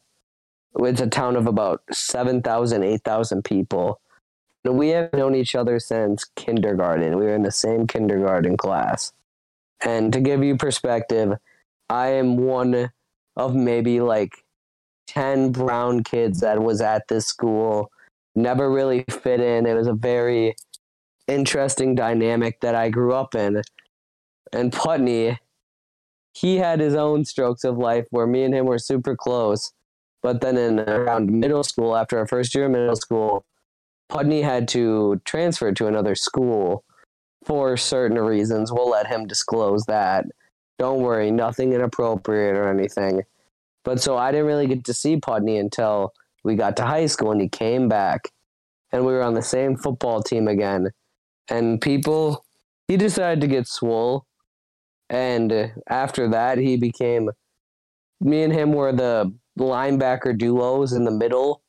It's 0.78 1.02
a 1.02 1.08
town 1.08 1.36
of 1.36 1.48
about 1.48 1.82
7,000, 1.92 2.82
8,000 2.82 3.44
people. 3.44 4.00
We 4.64 4.90
have 4.90 5.14
known 5.14 5.36
each 5.36 5.56
other 5.56 5.80
since 5.80 6.26
kindergarten. 6.36 7.18
We 7.18 7.26
were 7.26 7.36
in 7.36 7.44
the 7.44 7.52
same 7.52 7.88
kindergarten 7.88 8.58
class. 8.58 9.14
And 9.82 10.12
to 10.12 10.20
give 10.20 10.44
you 10.44 10.58
perspective, 10.58 11.34
I 11.90 12.08
am 12.10 12.38
one 12.38 12.92
of 13.36 13.56
maybe 13.56 14.02
like 14.02 14.34
10 15.08 15.52
brown 15.52 16.04
kids 16.04 16.42
that 16.42 16.62
was 16.62 16.82
at 16.82 17.08
this 17.08 17.26
school. 17.26 17.90
Never 18.36 18.70
really 18.70 19.06
fit 19.10 19.40
in. 19.40 19.66
It 19.66 19.74
was 19.74 19.88
a 19.88 19.94
very 19.94 20.56
interesting 21.28 21.96
dynamic 21.96 22.60
that 22.62 22.76
I 22.76 22.90
grew 22.90 23.14
up 23.14 23.36
in. 23.36 23.62
And 24.52 24.74
Putney, 24.74 25.40
he 26.34 26.58
had 26.58 26.80
his 26.80 26.96
own 26.96 27.26
strokes 27.26 27.64
of 27.64 27.78
life 27.78 28.06
where 28.10 28.28
me 28.28 28.44
and 28.44 28.54
him 28.54 28.66
were 28.66 28.80
super 28.80 29.16
close. 29.16 29.72
But 30.22 30.42
then 30.42 30.58
in 30.58 30.80
around 30.82 31.32
middle 31.32 31.64
school, 31.64 31.96
after 31.96 32.18
our 32.18 32.28
first 32.28 32.54
year 32.54 32.66
of 32.66 32.72
middle 32.72 32.96
school, 32.96 33.46
Putney 34.10 34.42
had 34.42 34.68
to 34.70 35.22
transfer 35.24 35.72
to 35.72 35.88
another 35.88 36.16
school 36.16 36.84
for 37.46 37.78
certain 37.78 38.20
reasons. 38.20 38.72
We'll 38.72 38.90
let 38.90 39.08
him 39.08 39.28
disclose 39.28 39.86
that. 39.86 40.26
Don't 40.78 41.02
worry, 41.02 41.32
nothing 41.32 41.74
inappropriate 41.74 42.56
or 42.56 42.70
anything. 42.70 43.24
But 43.84 44.02
so 44.02 44.18
I 44.18 44.32
didn't 44.32 44.48
really 44.48 44.68
get 44.68 44.84
to 44.86 44.94
see 44.94 45.18
Putney 45.18 45.58
until 45.58 46.14
we 46.44 46.56
got 46.56 46.76
to 46.78 46.86
high 46.86 47.06
school 47.06 47.32
and 47.32 47.42
he 47.42 47.50
came 47.50 47.88
back 47.88 48.30
and 48.92 49.06
we 49.06 49.14
were 49.14 49.24
on 49.24 49.36
the 49.36 49.42
same 49.42 49.78
football 49.78 50.22
team 50.22 50.48
again. 50.48 50.90
And 51.50 51.80
people, 51.80 52.46
he 52.88 52.98
decided 52.98 53.42
to 53.42 53.48
get 53.48 53.68
swole 53.68 54.26
and 55.10 55.74
after 55.88 56.30
that, 56.30 56.58
he 56.58 56.78
became. 56.78 57.30
Me 58.22 58.44
and 58.44 58.54
him 58.54 58.74
were 58.74 58.92
the 58.92 59.34
linebacker 59.58 60.38
duos 60.38 60.94
in 60.94 61.06
the 61.06 61.12
middle 61.12 61.62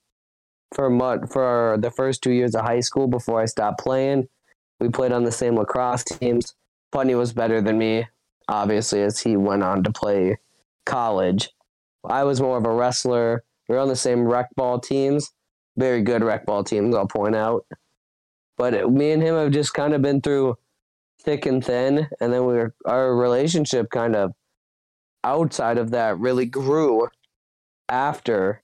for 0.74 1.26
for 1.26 1.76
the 1.78 1.90
first 1.90 2.22
two 2.22 2.32
years 2.32 2.54
of 2.54 2.64
high 2.64 2.80
school 2.80 3.08
before 3.08 3.40
I 3.40 3.46
stopped 3.46 3.80
playing. 3.80 4.28
We 4.78 4.88
played 4.88 5.12
on 5.12 5.24
the 5.24 5.32
same 5.32 5.56
lacrosse 5.56 6.04
teams. 6.04 6.54
Putney 6.92 7.14
was 7.14 7.32
better 7.32 7.60
than 7.60 7.78
me, 7.78 8.06
obviously, 8.48 9.02
as 9.02 9.20
he 9.20 9.36
went 9.36 9.62
on 9.62 9.82
to 9.84 9.92
play 9.92 10.38
college. 10.86 11.50
I 12.04 12.24
was 12.24 12.40
more 12.40 12.56
of 12.56 12.64
a 12.64 12.72
wrestler. 12.72 13.44
We 13.68 13.74
were 13.74 13.80
on 13.80 13.88
the 13.88 13.96
same 13.96 14.26
rec 14.26 14.54
ball 14.56 14.80
teams, 14.80 15.32
very 15.76 16.02
good 16.02 16.24
rec 16.24 16.46
ball 16.46 16.64
teams, 16.64 16.94
I'll 16.94 17.06
point 17.06 17.36
out. 17.36 17.66
But 18.56 18.90
me 18.90 19.12
and 19.12 19.22
him 19.22 19.36
have 19.36 19.52
just 19.52 19.74
kind 19.74 19.94
of 19.94 20.02
been 20.02 20.20
through 20.20 20.56
thick 21.22 21.46
and 21.46 21.64
thin, 21.64 22.08
and 22.20 22.32
then 22.32 22.46
we 22.46 22.54
were 22.54 22.74
our 22.84 23.14
relationship 23.14 23.90
kind 23.90 24.16
of 24.16 24.32
outside 25.22 25.78
of 25.78 25.90
that 25.90 26.18
really 26.18 26.46
grew 26.46 27.08
after 27.88 28.62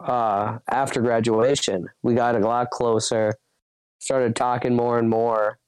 uh, 0.00 0.58
after 0.68 1.00
graduation. 1.00 1.88
We 2.02 2.14
got 2.14 2.36
a 2.36 2.40
lot 2.40 2.70
closer, 2.70 3.34
started 3.98 4.34
talking 4.34 4.74
more 4.74 4.98
and 4.98 5.08
more 5.08 5.58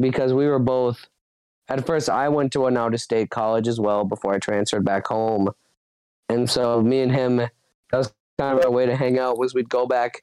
because 0.00 0.32
we 0.32 0.46
were 0.46 0.58
both. 0.58 1.06
At 1.68 1.86
first, 1.86 2.08
I 2.08 2.28
went 2.28 2.52
to 2.52 2.66
an 2.66 2.76
out 2.76 2.94
of 2.94 3.00
state 3.00 3.30
college 3.30 3.68
as 3.68 3.78
well 3.78 4.04
before 4.04 4.34
I 4.34 4.38
transferred 4.38 4.84
back 4.84 5.06
home. 5.06 5.50
And 6.28 6.48
so, 6.48 6.80
me 6.80 7.00
and 7.00 7.12
him, 7.12 7.36
that 7.36 7.50
was 7.92 8.12
kind 8.38 8.58
of 8.58 8.64
our 8.64 8.70
way 8.70 8.86
to 8.86 8.96
hang 8.96 9.18
out, 9.18 9.38
was 9.38 9.54
we'd 9.54 9.68
go 9.68 9.86
back, 9.86 10.22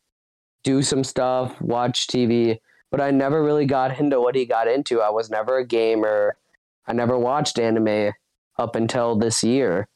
do 0.64 0.82
some 0.82 1.04
stuff, 1.04 1.60
watch 1.62 2.08
TV. 2.08 2.60
But 2.90 3.02
I 3.02 3.12
never 3.12 3.44
really 3.44 3.66
got 3.66 4.00
into 4.00 4.20
what 4.22 4.36
he 4.36 4.46
got 4.46 4.68
into. 4.68 5.02
I 5.02 5.10
was 5.10 5.30
never 5.30 5.58
a 5.58 5.68
gamer. 5.68 6.38
I 6.88 6.94
never 6.94 7.18
watched 7.18 7.60
anime 7.60 8.14
up 8.58 8.76
until 8.76 9.16
this 9.16 9.44
year. 9.44 9.88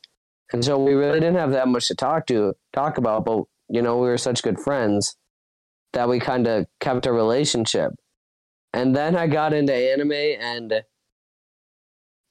And 0.52 0.66
so 0.66 0.82
we 0.84 0.94
really 0.94 1.20
didn't 1.20 1.38
have 1.38 1.52
that 1.52 1.68
much 1.68 1.88
to 1.88 1.96
talk 1.96 2.26
to 2.28 2.54
talk 2.74 2.98
about, 2.98 3.26
but 3.26 3.44
you 3.70 3.82
know, 3.82 3.98
we 3.98 4.08
were 4.08 4.18
such 4.18 4.42
good 4.42 4.60
friends 4.60 5.16
that 5.94 6.10
we 6.10 6.20
kind 6.20 6.48
of 6.48 6.66
kept 6.80 7.06
a 7.06 7.12
relationship. 7.12 7.92
And 8.74 8.96
then 8.96 9.16
I 9.16 9.28
got 9.28 9.54
into 9.54 9.74
anime 9.74 10.12
and 10.12 10.84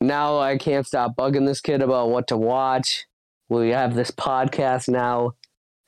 now 0.01 0.39
I 0.39 0.57
can't 0.57 0.87
stop 0.87 1.17
bugging 1.17 1.47
this 1.47 1.61
kid 1.61 1.83
about 1.83 2.11
what 2.11 2.29
to 2.29 2.37
watch. 2.37 3.07
We 3.49 3.71
have 3.71 3.95
this 3.95 4.11
podcast 4.11 4.89
now. 4.89 5.33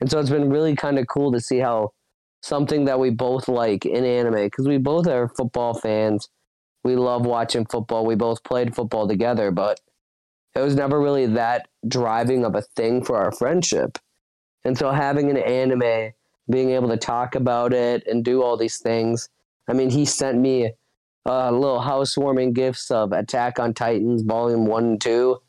And 0.01 0.11
so 0.11 0.19
it's 0.19 0.31
been 0.31 0.51
really 0.51 0.75
kind 0.75 0.99
of 0.99 1.07
cool 1.07 1.31
to 1.33 1.41
see 1.41 1.59
how 1.59 1.93
something 2.43 2.87
that 2.87 2.99
we 2.99 3.11
both 3.11 3.49
like 3.49 3.85
in 3.85 4.05
anime, 4.05 4.47
because 4.47 4.67
we 4.67 4.79
both 4.79 5.07
are 5.07 5.29
football 5.29 5.75
fans. 5.75 6.29
We 6.83 6.97
love 6.97 7.27
watching 7.27 7.67
football. 7.67 8.07
We 8.07 8.15
both 8.15 8.43
played 8.43 8.75
football 8.75 9.07
together, 9.07 9.51
but 9.51 9.79
it 10.55 10.61
was 10.61 10.75
never 10.75 11.01
really 11.01 11.27
that 11.27 11.69
driving 11.87 12.45
of 12.45 12.55
a 12.55 12.63
thing 12.63 13.05
for 13.05 13.17
our 13.17 13.33
friendship. 13.33 13.99
And 14.65 14.77
so 14.77 14.91
having 14.91 15.31
an 15.31 15.37
anime, 15.37 16.13
being 16.51 16.71
able 16.71 16.89
to 16.89 16.97
talk 16.97 17.35
about 17.35 17.73
it 17.73 18.07
and 18.07 18.25
do 18.25 18.43
all 18.43 18.57
these 18.57 18.79
things. 18.79 19.29
I 19.69 19.73
mean, 19.73 19.91
he 19.91 20.05
sent 20.05 20.39
me 20.39 20.73
uh, 21.27 21.51
little 21.51 21.81
housewarming 21.81 22.53
gifts 22.53 22.91
of 22.91 23.13
Attack 23.13 23.59
on 23.59 23.75
Titans 23.75 24.23
Volume 24.23 24.67
1 24.67 24.85
and 24.85 25.01
2. 25.01 25.41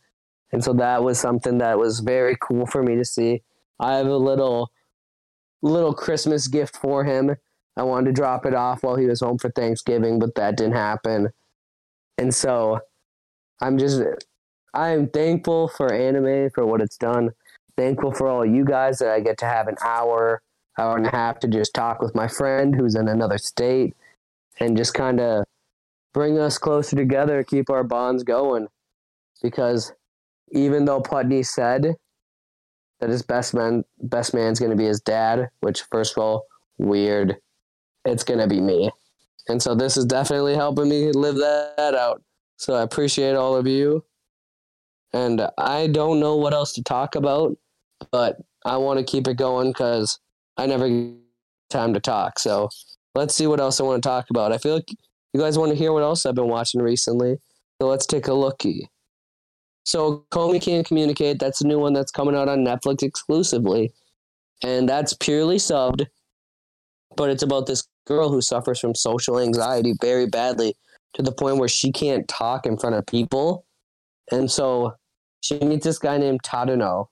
And 0.51 0.63
so 0.63 0.73
that 0.73 1.03
was 1.03 1.19
something 1.19 1.57
that 1.59 1.79
was 1.79 2.01
very 2.01 2.37
cool 2.39 2.65
for 2.65 2.83
me 2.83 2.95
to 2.95 3.05
see. 3.05 3.41
I 3.79 3.95
have 3.95 4.07
a 4.07 4.17
little 4.17 4.71
little 5.63 5.93
Christmas 5.93 6.47
gift 6.47 6.75
for 6.75 7.03
him. 7.03 7.35
I 7.77 7.83
wanted 7.83 8.07
to 8.07 8.13
drop 8.13 8.45
it 8.45 8.53
off 8.53 8.83
while 8.83 8.95
he 8.95 9.05
was 9.05 9.21
home 9.21 9.37
for 9.37 9.49
Thanksgiving, 9.51 10.19
but 10.19 10.35
that 10.35 10.57
didn't 10.57 10.73
happen. 10.73 11.29
And 12.17 12.33
so 12.33 12.79
I'm 13.61 13.77
just 13.77 14.01
I 14.73 14.89
am 14.89 15.09
thankful 15.09 15.67
for 15.67 15.93
anime 15.93 16.49
for 16.51 16.65
what 16.65 16.81
it's 16.81 16.97
done. 16.97 17.31
Thankful 17.77 18.13
for 18.13 18.27
all 18.27 18.45
you 18.45 18.63
guys 18.63 18.99
that 18.99 19.11
I 19.11 19.19
get 19.19 19.37
to 19.39 19.45
have 19.45 19.67
an 19.67 19.75
hour, 19.83 20.41
hour 20.77 20.97
and 20.97 21.07
a 21.07 21.11
half 21.11 21.39
to 21.39 21.47
just 21.47 21.73
talk 21.73 22.01
with 22.01 22.15
my 22.15 22.27
friend 22.27 22.75
who's 22.75 22.95
in 22.95 23.07
another 23.07 23.37
state 23.37 23.95
and 24.59 24.77
just 24.77 24.93
kind 24.93 25.19
of 25.19 25.45
bring 26.13 26.37
us 26.37 26.57
closer 26.57 26.95
together, 26.95 27.43
keep 27.43 27.69
our 27.69 27.83
bonds 27.83 28.23
going. 28.23 28.67
Because 29.41 29.93
even 30.51 30.85
though 30.85 31.01
Putney 31.01 31.43
said 31.43 31.95
that 32.99 33.09
his 33.09 33.23
best 33.23 33.53
man 33.53 33.83
best 33.99 34.33
man's 34.33 34.59
gonna 34.59 34.75
be 34.75 34.85
his 34.85 35.01
dad, 35.01 35.49
which 35.59 35.81
first 35.91 36.15
of 36.15 36.23
all, 36.23 36.45
weird. 36.77 37.37
It's 38.05 38.23
gonna 38.23 38.47
be 38.47 38.61
me. 38.61 38.91
And 39.47 39.61
so 39.61 39.75
this 39.75 39.97
is 39.97 40.05
definitely 40.05 40.55
helping 40.55 40.87
me 40.89 41.11
live 41.11 41.35
that 41.35 41.95
out. 41.95 42.21
So 42.57 42.75
I 42.75 42.83
appreciate 42.83 43.35
all 43.35 43.55
of 43.55 43.67
you. 43.67 44.03
And 45.13 45.47
I 45.57 45.87
don't 45.87 46.19
know 46.19 46.35
what 46.37 46.53
else 46.53 46.73
to 46.73 46.83
talk 46.83 47.15
about, 47.15 47.57
but 48.11 48.37
I 48.65 48.77
want 48.77 48.99
to 48.99 49.05
keep 49.05 49.27
it 49.27 49.37
going 49.37 49.71
because 49.71 50.19
I 50.57 50.65
never 50.65 50.87
get 50.87 51.15
time 51.69 51.93
to 51.93 51.99
talk. 51.99 52.39
So 52.39 52.69
let's 53.15 53.35
see 53.35 53.47
what 53.47 53.59
else 53.59 53.79
I 53.79 53.83
want 53.83 54.01
to 54.01 54.07
talk 54.07 54.29
about. 54.29 54.51
I 54.51 54.57
feel 54.57 54.75
like 54.75 54.89
you 55.33 55.39
guys 55.39 55.57
want 55.57 55.71
to 55.71 55.77
hear 55.77 55.93
what 55.93 56.03
else 56.03 56.25
I've 56.25 56.35
been 56.35 56.47
watching 56.47 56.81
recently. 56.81 57.37
So 57.81 57.87
let's 57.87 58.05
take 58.05 58.27
a 58.27 58.33
looky. 58.33 58.89
So 59.83 60.25
Komi 60.31 60.61
Can't 60.61 60.85
Communicate, 60.85 61.39
that's 61.39 61.61
a 61.61 61.67
new 61.67 61.79
one 61.79 61.93
that's 61.93 62.11
coming 62.11 62.35
out 62.35 62.47
on 62.47 62.59
Netflix 62.59 63.03
exclusively. 63.03 63.91
And 64.63 64.87
that's 64.87 65.13
purely 65.13 65.57
subbed, 65.57 66.05
but 67.17 67.31
it's 67.31 67.41
about 67.41 67.65
this 67.65 67.87
girl 68.05 68.29
who 68.29 68.41
suffers 68.41 68.79
from 68.79 68.93
social 68.93 69.39
anxiety 69.39 69.93
very 69.99 70.27
badly 70.27 70.75
to 71.13 71.23
the 71.23 71.31
point 71.31 71.57
where 71.57 71.67
she 71.67 71.91
can't 71.91 72.27
talk 72.27 72.65
in 72.65 72.77
front 72.77 72.95
of 72.95 73.05
people. 73.07 73.65
And 74.31 74.51
so 74.51 74.93
she 75.41 75.59
meets 75.59 75.85
this 75.85 75.99
guy 75.99 76.17
named 76.17 76.43
Tadano. 76.43 77.07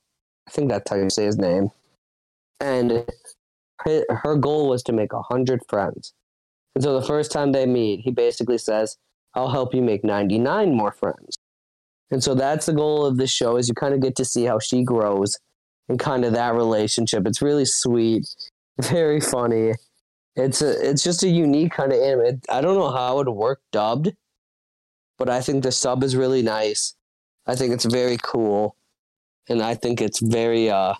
I 0.47 0.51
think 0.51 0.69
that's 0.69 0.89
how 0.89 0.95
you 0.95 1.09
say 1.09 1.25
his 1.25 1.37
name. 1.37 1.71
And 2.59 3.05
her 3.85 4.35
goal 4.35 4.69
was 4.69 4.83
to 4.83 4.93
make 4.93 5.13
a 5.13 5.21
hundred 5.21 5.61
friends. 5.67 6.13
And 6.75 6.83
so 6.83 6.99
the 6.99 7.05
first 7.05 7.31
time 7.31 7.51
they 7.51 7.65
meet, 7.65 8.01
he 8.01 8.11
basically 8.11 8.57
says, 8.57 8.97
"I'll 9.33 9.49
help 9.49 9.73
you 9.73 9.81
make 9.81 10.03
ninety 10.03 10.37
nine 10.39 10.75
more 10.75 10.91
friends." 10.91 11.37
And 12.11 12.23
so 12.23 12.33
that's 12.33 12.65
the 12.65 12.73
goal 12.73 13.05
of 13.05 13.17
this 13.17 13.31
show 13.31 13.57
is 13.57 13.67
you 13.67 13.75
kind 13.75 13.93
of 13.93 14.01
get 14.01 14.15
to 14.17 14.25
see 14.25 14.45
how 14.45 14.59
she 14.59 14.83
grows 14.83 15.37
and 15.87 15.99
kind 15.99 16.25
of 16.25 16.33
that 16.33 16.55
relationship. 16.55 17.27
It's 17.27 17.41
really 17.41 17.65
sweet, 17.65 18.27
very 18.81 19.19
funny. 19.21 19.73
It's 20.35 20.61
a 20.61 20.89
it's 20.89 21.03
just 21.03 21.23
a 21.23 21.29
unique 21.29 21.73
kind 21.73 21.91
of 21.91 21.99
anime. 21.99 22.41
I 22.49 22.61
don't 22.61 22.77
know 22.77 22.91
how 22.91 23.13
it 23.19 23.27
would 23.27 23.35
work 23.35 23.61
dubbed, 23.71 24.13
but 25.17 25.29
I 25.29 25.41
think 25.41 25.63
the 25.63 25.71
sub 25.71 26.03
is 26.03 26.15
really 26.15 26.41
nice. 26.41 26.95
I 27.49 27.55
think 27.55 27.73
it's 27.73 27.85
very 27.85 28.17
cool, 28.21 28.75
and 29.49 29.61
I 29.61 29.73
think 29.73 30.01
it's 30.01 30.19
very. 30.19 30.69
uh 30.69 30.93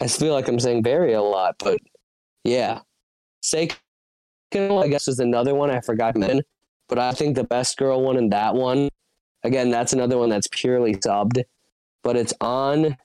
I 0.00 0.08
feel 0.08 0.34
like 0.34 0.48
I'm 0.48 0.58
saying 0.58 0.82
very 0.82 1.12
a 1.12 1.22
lot, 1.22 1.56
but 1.58 1.78
yeah, 2.42 2.80
Seiko 3.44 3.76
I 4.52 4.88
guess 4.88 5.06
is 5.06 5.20
another 5.20 5.54
one 5.54 5.70
I 5.70 5.80
forgot 5.80 6.16
but 6.88 6.98
I 6.98 7.12
think 7.12 7.36
the 7.36 7.44
best 7.44 7.76
girl 7.76 8.02
one 8.02 8.16
in 8.16 8.30
that 8.30 8.54
one, 8.54 8.88
again, 9.44 9.70
that's 9.70 9.92
another 9.92 10.18
one 10.18 10.28
that's 10.28 10.48
purely 10.50 10.96
subbed, 10.96 11.44
but 12.02 12.16
it's 12.16 12.34
on. 12.40 12.96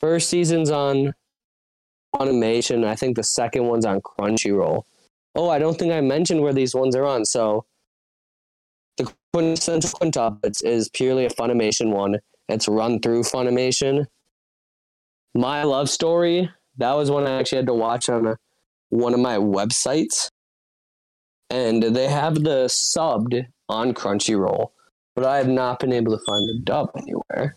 First 0.00 0.30
season's 0.30 0.70
on 0.70 1.12
Funimation. 2.14 2.84
I 2.86 2.96
think 2.96 3.16
the 3.16 3.22
second 3.22 3.66
one's 3.66 3.84
on 3.84 4.00
Crunchyroll. 4.00 4.84
Oh, 5.34 5.50
I 5.50 5.58
don't 5.58 5.78
think 5.78 5.92
I 5.92 6.00
mentioned 6.00 6.40
where 6.40 6.54
these 6.54 6.74
ones 6.74 6.96
are 6.96 7.04
on. 7.04 7.26
So 7.26 7.66
the 8.96 9.12
Quintessential 9.32 9.90
Quintuplets 9.90 10.64
is 10.64 10.88
purely 10.90 11.24
a 11.24 11.30
Funimation 11.30 11.90
one. 11.90 12.18
It's 12.48 12.68
run 12.68 13.00
through 13.00 13.22
Funimation. 13.22 14.06
My 15.34 15.62
Love 15.62 15.88
Story, 15.88 16.50
that 16.76 16.92
was 16.92 17.10
one 17.10 17.26
I 17.26 17.38
actually 17.38 17.56
had 17.56 17.66
to 17.66 17.74
watch 17.74 18.08
on 18.08 18.26
a, 18.26 18.36
one 18.90 19.14
of 19.14 19.20
my 19.20 19.36
websites. 19.36 20.28
And 21.48 21.82
they 21.82 22.08
have 22.08 22.34
the 22.34 22.66
subbed 22.66 23.46
on 23.68 23.94
Crunchyroll, 23.94 24.70
but 25.14 25.24
I 25.24 25.38
have 25.38 25.48
not 25.48 25.80
been 25.80 25.92
able 25.92 26.16
to 26.16 26.24
find 26.24 26.48
the 26.48 26.60
dub 26.62 26.90
anywhere. 26.96 27.56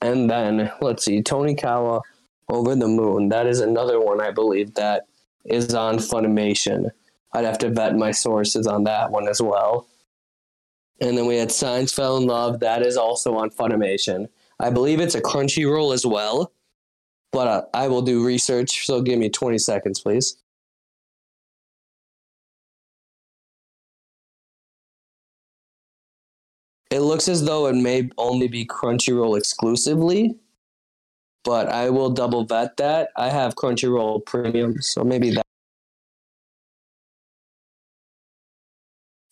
And 0.00 0.30
then, 0.30 0.70
let's 0.80 1.04
see, 1.04 1.22
Tonikawa 1.22 2.00
Over 2.48 2.74
the 2.74 2.88
Moon. 2.88 3.28
That 3.30 3.46
is 3.46 3.60
another 3.60 4.00
one 4.00 4.20
I 4.20 4.30
believe 4.30 4.74
that 4.74 5.04
is 5.44 5.74
on 5.74 5.96
Funimation. 5.96 6.90
I'd 7.32 7.44
have 7.44 7.58
to 7.58 7.70
vet 7.70 7.96
my 7.96 8.10
sources 8.10 8.66
on 8.66 8.84
that 8.84 9.10
one 9.10 9.28
as 9.28 9.40
well. 9.42 9.86
And 11.00 11.16
then 11.16 11.26
we 11.26 11.36
had 11.36 11.52
Science 11.52 11.92
Fell 11.92 12.16
in 12.16 12.26
Love. 12.26 12.60
That 12.60 12.82
is 12.82 12.96
also 12.96 13.34
on 13.36 13.50
Funimation. 13.50 14.28
I 14.58 14.70
believe 14.70 15.00
it's 15.00 15.14
a 15.14 15.20
Crunchyroll 15.20 15.92
as 15.92 16.06
well, 16.06 16.52
but 17.32 17.48
uh, 17.48 17.62
I 17.74 17.88
will 17.88 18.02
do 18.02 18.24
research. 18.24 18.86
So 18.86 19.02
give 19.02 19.18
me 19.18 19.28
20 19.28 19.58
seconds, 19.58 20.00
please. 20.00 20.38
It 26.90 27.00
looks 27.00 27.28
as 27.28 27.44
though 27.44 27.66
it 27.66 27.74
may 27.74 28.08
only 28.16 28.48
be 28.48 28.64
Crunchyroll 28.64 29.36
exclusively, 29.36 30.36
but 31.44 31.68
I 31.68 31.90
will 31.90 32.10
double 32.10 32.44
vet 32.44 32.78
that. 32.78 33.10
I 33.16 33.28
have 33.28 33.54
Crunchyroll 33.54 34.24
Premium, 34.24 34.80
so 34.80 35.04
maybe 35.04 35.30
that. 35.32 35.42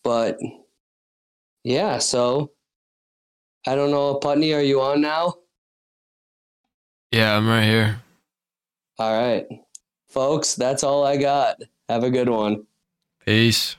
But 0.02 0.38
yeah, 1.64 1.98
so 1.98 2.52
I 3.66 3.74
don't 3.74 3.90
know, 3.90 4.16
Putney, 4.16 4.52
are 4.52 4.62
you 4.62 4.80
on 4.82 5.00
now? 5.00 5.34
Yeah, 7.10 7.36
I'm 7.36 7.48
right 7.48 7.64
here. 7.64 8.02
All 8.98 9.12
right. 9.12 9.46
Folks, 10.08 10.54
that's 10.54 10.84
all 10.84 11.04
I 11.04 11.16
got. 11.16 11.62
Have 11.88 12.04
a 12.04 12.10
good 12.10 12.28
one. 12.28 12.66
Peace. 13.24 13.76